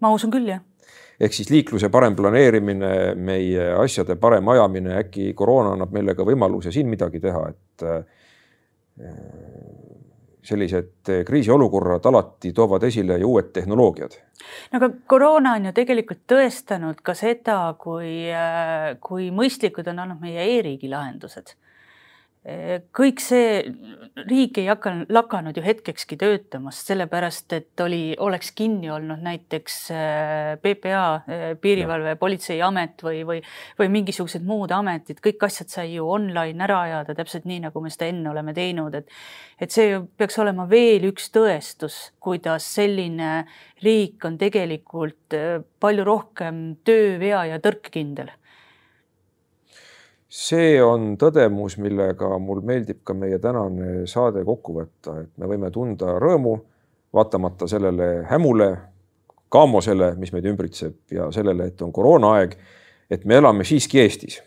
[0.00, 0.60] ma usun küll, jah.
[1.20, 6.72] ehk siis liikluse parem planeerimine, meie asjade parem ajamine, äkki koroona annab meile ka võimaluse
[6.74, 8.02] siin midagi teha, et eh,
[10.42, 14.18] sellised kriisiolukorrad alati toovad esile ju uued tehnoloogiad.
[14.72, 20.26] no aga koroona on ju tegelikult tõestanud ka seda, kui, eh, kui mõistlikud on olnud
[20.26, 21.54] meie e-riigi lahendused
[22.94, 23.58] kõik see,
[24.28, 30.52] riik ei hakanud, lakanud ju hetkekski töötamast, sellepärast et oli, oleks kinni olnud näiteks äh,
[30.62, 33.42] PPA, äh, Piirivalve, Politseiamet või, või,
[33.80, 37.92] või mingisugused muud ametid, kõik asjad sai ju online ära ajada, täpselt nii, nagu me
[37.92, 39.12] seda enne oleme teinud, et
[39.58, 43.48] et see peaks olema veel üks tõestus, kuidas selline
[43.82, 45.34] riik on tegelikult
[45.82, 48.30] palju rohkem töövea ja tõrkkindel
[50.28, 55.70] see on tõdemus, millega mul meeldib ka meie tänane saade kokku võtta, et me võime
[55.72, 56.58] tunda rõõmu
[57.16, 58.68] vaatamata sellele hämule,
[59.48, 62.58] kaamosele, mis meid ümbritseb ja sellele, et on koroonaaeg,
[63.10, 64.42] et me elame siiski Eestis,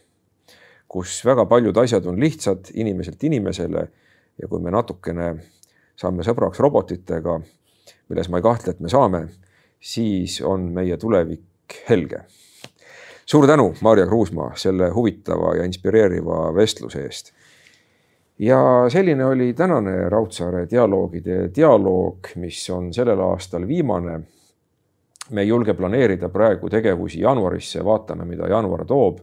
[0.91, 3.88] kus väga paljud asjad on lihtsad inimeselt inimesele
[4.38, 5.32] ja kui me natukene
[5.97, 7.39] saame sõbraks robotitega,
[8.09, 9.25] milles ma ei kahtle, et me saame,
[9.82, 12.21] siis on meie tulevik helge
[13.26, 17.34] suur tänu, Maarja Kruusmaa, selle huvitava ja inspireeriva vestluse eest.
[18.39, 24.22] ja selline oli tänane Raudsaare dialoogide dialoog, mis on sellel aastal viimane.
[25.32, 29.19] me ei julge planeerida praegu tegevusi jaanuarisse, vaatame, mida jaanuar toob.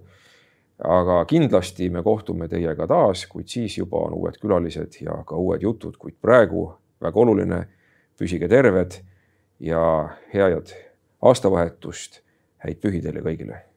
[0.84, 5.62] aga kindlasti me kohtume teiega taas, kuid siis juba on uued külalised ja ka uued
[5.62, 6.72] jutud, kuid praegu
[7.03, 7.64] väga oluline,
[8.18, 9.01] püsige terved
[9.61, 10.74] ja head
[11.22, 12.22] aastavahetust,
[12.59, 13.67] häid pühi teile kõigile